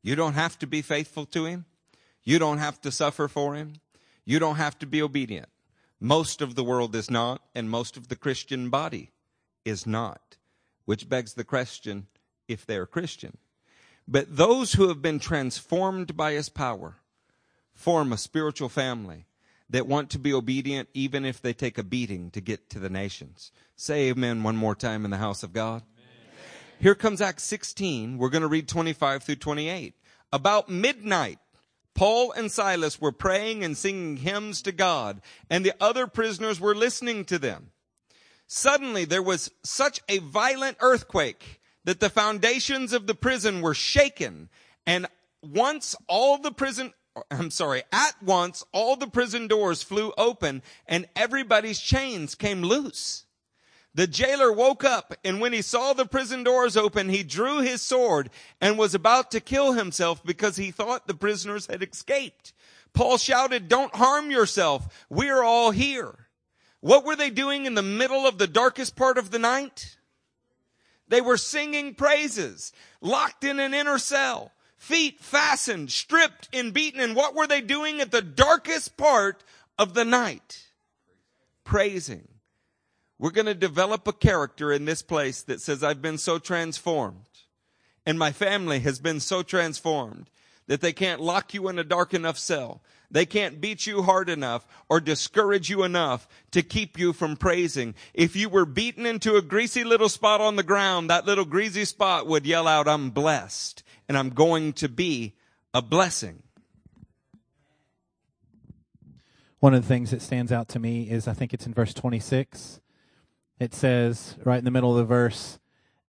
[0.00, 1.64] You don't have to be faithful to Him.
[2.24, 3.74] You don't have to suffer for Him.
[4.24, 5.48] You don't have to be obedient.
[6.00, 9.10] Most of the world is not, and most of the Christian body
[9.64, 10.36] is not,
[10.84, 12.06] which begs the question
[12.48, 13.38] if they're Christian.
[14.06, 16.96] But those who have been transformed by His power
[17.72, 19.26] form a spiritual family
[19.70, 22.90] that want to be obedient even if they take a beating to get to the
[22.90, 23.50] nations.
[23.74, 25.82] Say amen one more time in the house of God.
[25.82, 26.36] Amen.
[26.78, 28.18] Here comes Acts 16.
[28.18, 29.94] We're going to read 25 through 28.
[30.32, 31.38] About midnight,
[31.94, 35.20] Paul and Silas were praying and singing hymns to God,
[35.50, 37.70] and the other prisoners were listening to them.
[38.46, 44.48] Suddenly there was such a violent earthquake that the foundations of the prison were shaken,
[44.86, 45.06] and
[45.42, 46.92] once all the prison
[47.30, 53.26] I'm sorry, at once all the prison doors flew open and everybody's chains came loose.
[53.94, 57.82] The jailer woke up and when he saw the prison doors open, he drew his
[57.82, 58.30] sword
[58.60, 62.54] and was about to kill himself because he thought the prisoners had escaped.
[62.94, 65.06] Paul shouted, don't harm yourself.
[65.10, 66.28] We're all here.
[66.80, 69.96] What were they doing in the middle of the darkest part of the night?
[71.08, 72.72] They were singing praises,
[73.02, 77.00] locked in an inner cell, feet fastened, stripped and beaten.
[77.00, 79.44] And what were they doing at the darkest part
[79.78, 80.66] of the night?
[81.64, 82.26] Praising.
[83.22, 87.28] We're going to develop a character in this place that says, I've been so transformed
[88.04, 90.28] and my family has been so transformed
[90.66, 92.82] that they can't lock you in a dark enough cell.
[93.12, 97.94] They can't beat you hard enough or discourage you enough to keep you from praising.
[98.12, 101.84] If you were beaten into a greasy little spot on the ground, that little greasy
[101.84, 105.34] spot would yell out, I'm blessed and I'm going to be
[105.72, 106.42] a blessing.
[109.60, 111.94] One of the things that stands out to me is I think it's in verse
[111.94, 112.80] 26.
[113.62, 115.60] It says, right in the middle of the verse,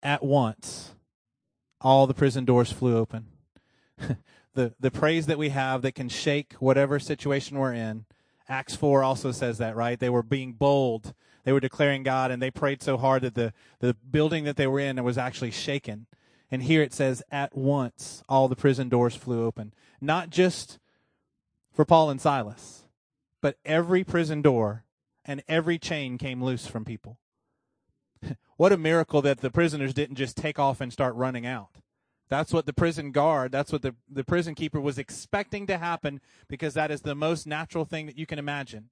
[0.01, 0.95] at once
[1.79, 3.27] all the prison doors flew open.
[4.55, 8.05] the the praise that we have that can shake whatever situation we're in.
[8.49, 9.99] Acts 4 also says that, right?
[9.99, 11.13] They were being bold.
[11.43, 14.65] They were declaring God and they prayed so hard that the, the building that they
[14.65, 16.07] were in was actually shaken.
[16.49, 19.75] And here it says, at once all the prison doors flew open.
[20.01, 20.79] Not just
[21.71, 22.85] for Paul and Silas,
[23.41, 24.85] but every prison door
[25.23, 27.19] and every chain came loose from people.
[28.57, 31.77] what a miracle that the prisoners didn't just take off and start running out.
[32.29, 36.19] That's what the prison guard, that's what the, the prison keeper was expecting to happen
[36.47, 38.89] because that is the most natural thing that you can imagine.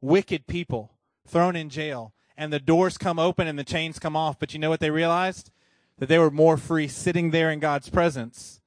[0.00, 0.92] Wicked people
[1.26, 4.38] thrown in jail, and the doors come open and the chains come off.
[4.38, 5.50] But you know what they realized?
[5.98, 8.60] That they were more free sitting there in God's presence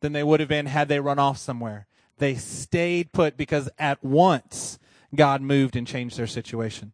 [0.00, 1.86] than they would have been had they run off somewhere.
[2.18, 4.78] They stayed put because at once
[5.14, 6.92] God moved and changed their situation.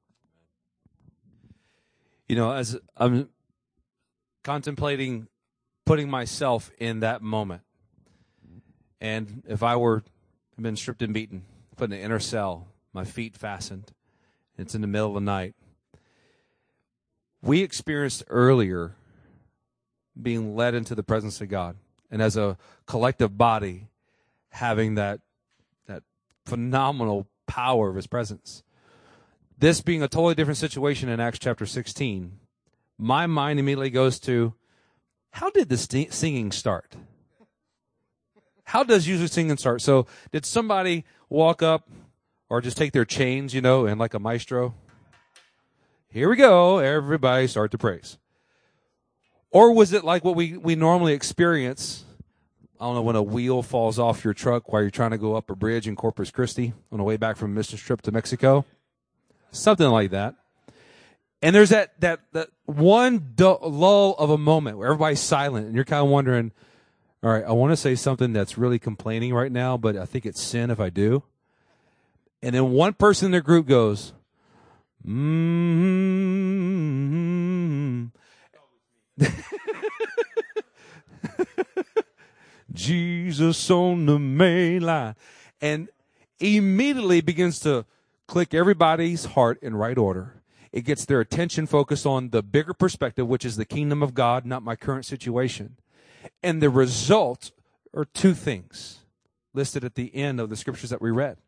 [2.29, 3.31] You know, as I'm
[4.45, 5.29] contemplating
[5.87, 7.63] putting myself in that moment,
[9.01, 10.03] and if I were
[10.61, 11.45] been stripped and beaten,
[11.77, 13.93] put in an inner cell, my feet fastened,
[14.59, 15.55] it's in the middle of the night.
[17.41, 18.97] We experienced earlier
[20.21, 21.77] being led into the presence of God,
[22.11, 23.89] and as a collective body,
[24.51, 25.21] having that
[25.87, 26.03] that
[26.45, 28.63] phenomenal power of His presence.
[29.61, 32.39] This being a totally different situation in Acts chapter 16,
[32.97, 34.55] my mind immediately goes to
[35.33, 36.95] how did the singing start?
[38.63, 39.83] How does usually singing start?
[39.83, 41.89] So, did somebody walk up
[42.49, 44.75] or just take their chains, you know, and like a maestro?
[46.09, 48.17] Here we go, everybody start to praise.
[49.51, 52.05] Or was it like what we, we normally experience?
[52.81, 55.35] I don't know, when a wheel falls off your truck while you're trying to go
[55.35, 58.13] up a bridge in Corpus Christi on the way back from a business trip to
[58.13, 58.65] Mexico?
[59.51, 60.35] Something like that.
[61.41, 65.85] And there's that that that one lull of a moment where everybody's silent, and you're
[65.85, 66.53] kind of wondering,
[67.23, 70.27] all right, I want to say something that's really complaining right now, but I think
[70.27, 71.23] it's sin if I do.
[72.43, 74.13] And then one person in the group goes,
[75.07, 76.09] mm-hmm.
[82.73, 85.17] Jesus on the main line.
[85.61, 85.89] And
[86.39, 87.85] immediately begins to
[88.29, 90.43] click everybody's heart in right order.
[90.71, 94.47] It gets their attention focused on the bigger perspective, which is the kingdom of God,
[94.47, 95.79] not my current situation.
[96.43, 97.51] And the result
[97.95, 99.01] are two things
[99.55, 101.39] listed at the end of the scriptures that we read.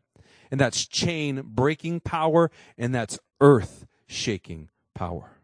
[0.49, 5.37] And that's chain breaking power and that's earth shaking power.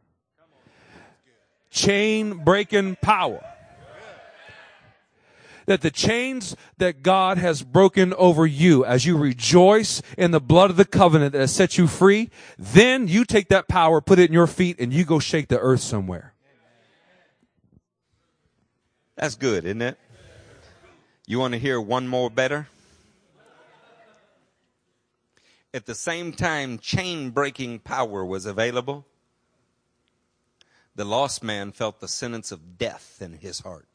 [1.69, 3.43] Chain breaking power
[5.67, 10.71] that the chains that God has broken over you as you rejoice in the blood
[10.71, 14.29] of the covenant that has set you free, then you take that power, put it
[14.29, 16.33] in your feet, and you go shake the earth somewhere.
[19.15, 19.97] That's good, isn't it?
[21.27, 22.67] You want to hear one more better?
[25.73, 29.05] At the same time, chain breaking power was available.
[30.95, 33.86] The lost man felt the sentence of death in his heart.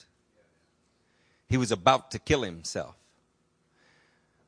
[1.53, 2.95] He was about to kill himself.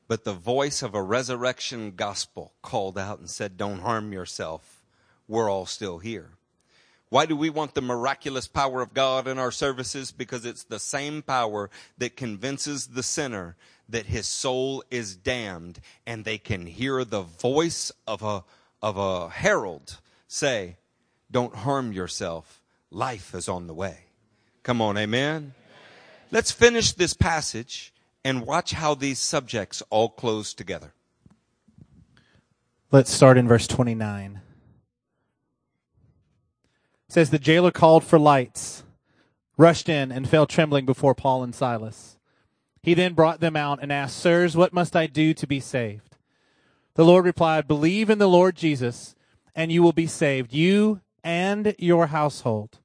[0.07, 4.81] But the voice of a resurrection gospel called out and said, Don't harm yourself.
[5.27, 6.31] We're all still here.
[7.09, 10.11] Why do we want the miraculous power of God in our services?
[10.11, 11.69] Because it's the same power
[11.99, 13.55] that convinces the sinner
[13.87, 18.43] that his soul is damned and they can hear the voice of a,
[18.81, 20.77] of a herald say,
[21.29, 22.63] Don't harm yourself.
[22.89, 24.05] Life is on the way.
[24.63, 25.53] Come on, amen.
[26.31, 27.93] Let's finish this passage
[28.23, 30.93] and watch how these subjects all close together.
[32.91, 34.41] Let's start in verse 29.
[37.07, 38.83] It says the jailer called for lights,
[39.57, 42.17] rushed in, and fell trembling before Paul and Silas.
[42.81, 46.17] He then brought them out and asked, Sirs, what must I do to be saved?
[46.95, 49.15] The Lord replied, Believe in the Lord Jesus,
[49.53, 52.79] and you will be saved, you and your household.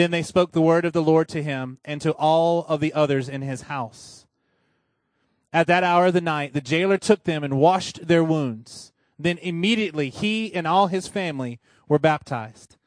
[0.00, 2.94] Then they spoke the word of the Lord to him and to all of the
[2.94, 4.24] others in his house.
[5.52, 8.94] At that hour of the night, the jailer took them and washed their wounds.
[9.18, 12.78] Then immediately he and all his family were baptized.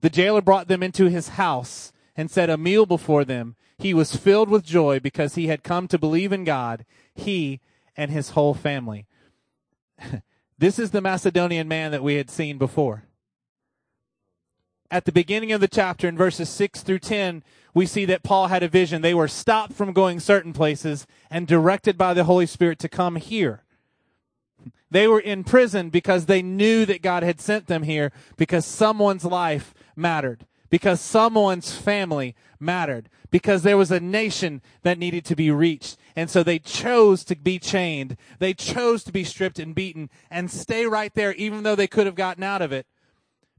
[0.00, 3.54] The jailer brought them into his house and set a meal before them.
[3.78, 6.84] He was filled with joy because he had come to believe in God,
[7.14, 7.60] he
[7.96, 9.06] and his whole family.
[10.58, 13.05] this is the Macedonian man that we had seen before
[14.90, 17.42] at the beginning of the chapter in verses 6 through 10,
[17.74, 19.02] we see that Paul had a vision.
[19.02, 23.16] They were stopped from going certain places and directed by the Holy Spirit to come
[23.16, 23.62] here.
[24.90, 29.24] They were in prison because they knew that God had sent them here because someone's
[29.24, 35.50] life mattered, because someone's family mattered, because there was a nation that needed to be
[35.50, 35.98] reached.
[36.14, 38.16] And so they chose to be chained.
[38.38, 42.06] They chose to be stripped and beaten and stay right there, even though they could
[42.06, 42.86] have gotten out of it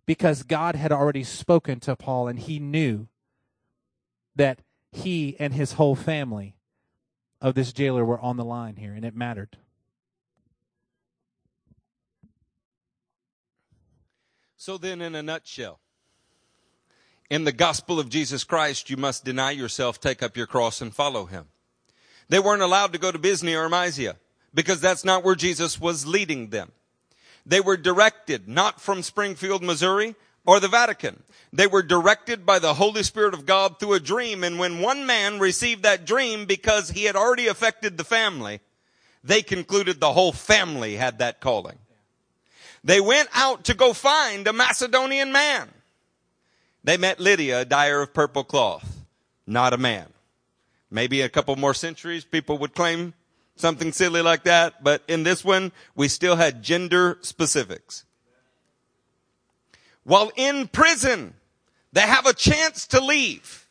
[0.08, 3.08] because God had already spoken to Paul and he knew
[4.36, 4.62] that
[4.92, 6.56] he and his whole family
[7.42, 9.58] of this jailer were on the line here and it mattered.
[14.56, 15.80] So then, in a nutshell,
[17.30, 20.94] in the gospel of Jesus Christ, you must deny yourself, take up your cross, and
[20.94, 21.46] follow him.
[22.28, 24.16] They weren't allowed to go to Bithynia or Mysia
[24.54, 26.72] because that's not where Jesus was leading them.
[27.48, 30.16] They were directed not from Springfield, Missouri
[30.46, 31.24] or the Vatican.
[31.54, 34.44] They were directed by the Holy Spirit of God through a dream.
[34.44, 38.60] And when one man received that dream because he had already affected the family,
[39.24, 41.78] they concluded the whole family had that calling.
[42.84, 45.70] They went out to go find a Macedonian man.
[46.84, 49.06] They met Lydia, a dyer of purple cloth,
[49.46, 50.08] not a man.
[50.92, 53.14] Maybe a couple more centuries, people would claim
[53.58, 58.06] something silly like that, but in this one, we still had gender specifics.
[60.04, 61.34] While in prison,
[61.92, 63.68] they have a chance to leave,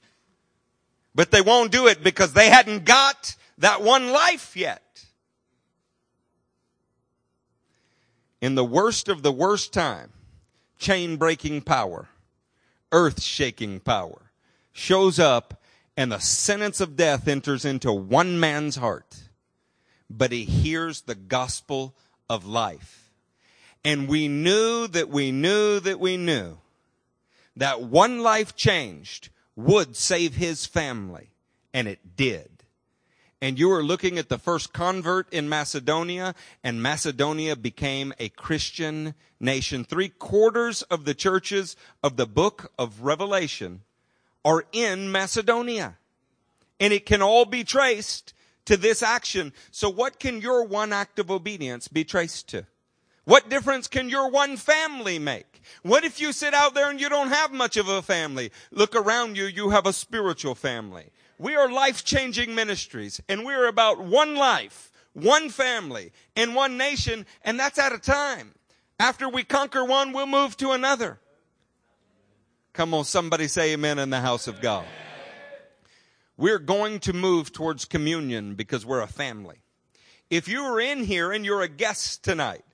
[1.15, 4.83] but they won't do it because they hadn't got that one life yet.
[8.41, 10.13] In the worst of the worst time,
[10.79, 12.09] chain breaking power,
[12.93, 14.31] earth shaking power
[14.73, 15.63] shows up
[15.97, 19.26] and the sentence of death enters into one man's heart
[20.09, 21.95] but he hears the gospel
[22.29, 23.11] of life.
[23.85, 26.59] And we knew that we knew that we knew
[27.57, 31.31] that one life changed would save his family.
[31.73, 32.51] And it did.
[33.41, 36.35] And you are looking at the first convert in Macedonia,
[36.65, 39.85] and Macedonia became a Christian nation.
[39.85, 43.83] Three quarters of the churches of the book of Revelation
[44.45, 45.99] are in Macedonia.
[46.81, 48.33] And it can all be traced
[48.67, 49.53] to this action.
[49.71, 52.67] So what can your one act of obedience be traced to?
[53.25, 55.61] What difference can your one family make?
[55.83, 58.53] What if you sit out there and you don't have much of a family?
[58.71, 61.11] Look around you, you have a spiritual family.
[61.39, 67.59] We are life-changing ministries and we're about one life, one family, and one nation, and
[67.59, 68.53] that's at a time.
[69.01, 71.19] After we conquer one, we'll move to another.
[72.73, 74.87] Come on, somebody say amen in the house of God.
[76.37, 79.63] We're going to move towards communion because we're a family.
[80.29, 82.65] If you are in here and you're a guest tonight,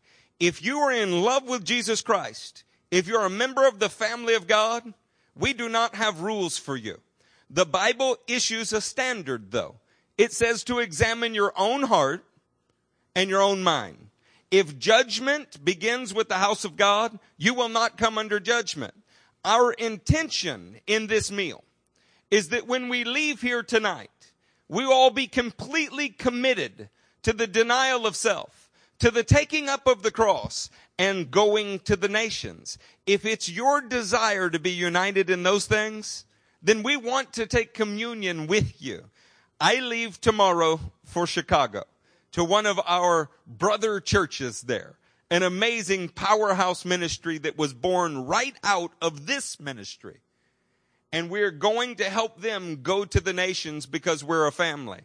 [0.40, 4.34] if you are in love with Jesus Christ, if you're a member of the family
[4.34, 4.94] of God,
[5.36, 7.00] we do not have rules for you.
[7.48, 9.76] The Bible issues a standard though.
[10.18, 12.24] It says to examine your own heart
[13.14, 14.08] and your own mind.
[14.50, 18.94] If judgment begins with the house of God, you will not come under judgment.
[19.44, 21.64] Our intention in this meal
[22.32, 24.32] is that when we leave here tonight,
[24.66, 26.88] we will all be completely committed
[27.22, 31.94] to the denial of self, to the taking up of the cross, and going to
[31.94, 32.78] the nations.
[33.06, 36.24] If it's your desire to be united in those things,
[36.62, 39.10] then we want to take communion with you.
[39.60, 41.84] I leave tomorrow for Chicago
[42.32, 44.94] to one of our brother churches there.
[45.30, 50.20] An amazing powerhouse ministry that was born right out of this ministry
[51.12, 55.00] and we're going to help them go to the nations because we're a family.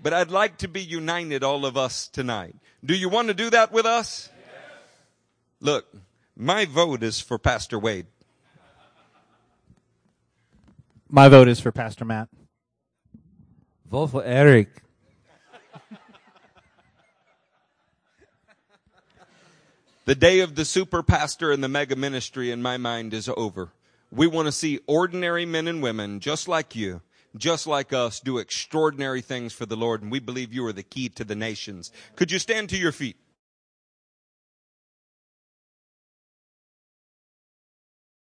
[0.00, 2.54] But I'd like to be united, all of us tonight.
[2.84, 4.28] Do you want to do that with us?
[5.60, 5.86] Look,
[6.36, 8.06] my vote is for Pastor Wade.
[11.08, 12.28] My vote is for Pastor Matt.
[13.88, 14.82] Vote for Eric.
[20.04, 23.70] The day of the super pastor and the mega ministry in my mind is over.
[24.14, 27.00] We want to see ordinary men and women just like you,
[27.34, 30.02] just like us, do extraordinary things for the Lord.
[30.02, 31.90] And we believe you are the key to the nations.
[32.14, 33.16] Could you stand to your feet?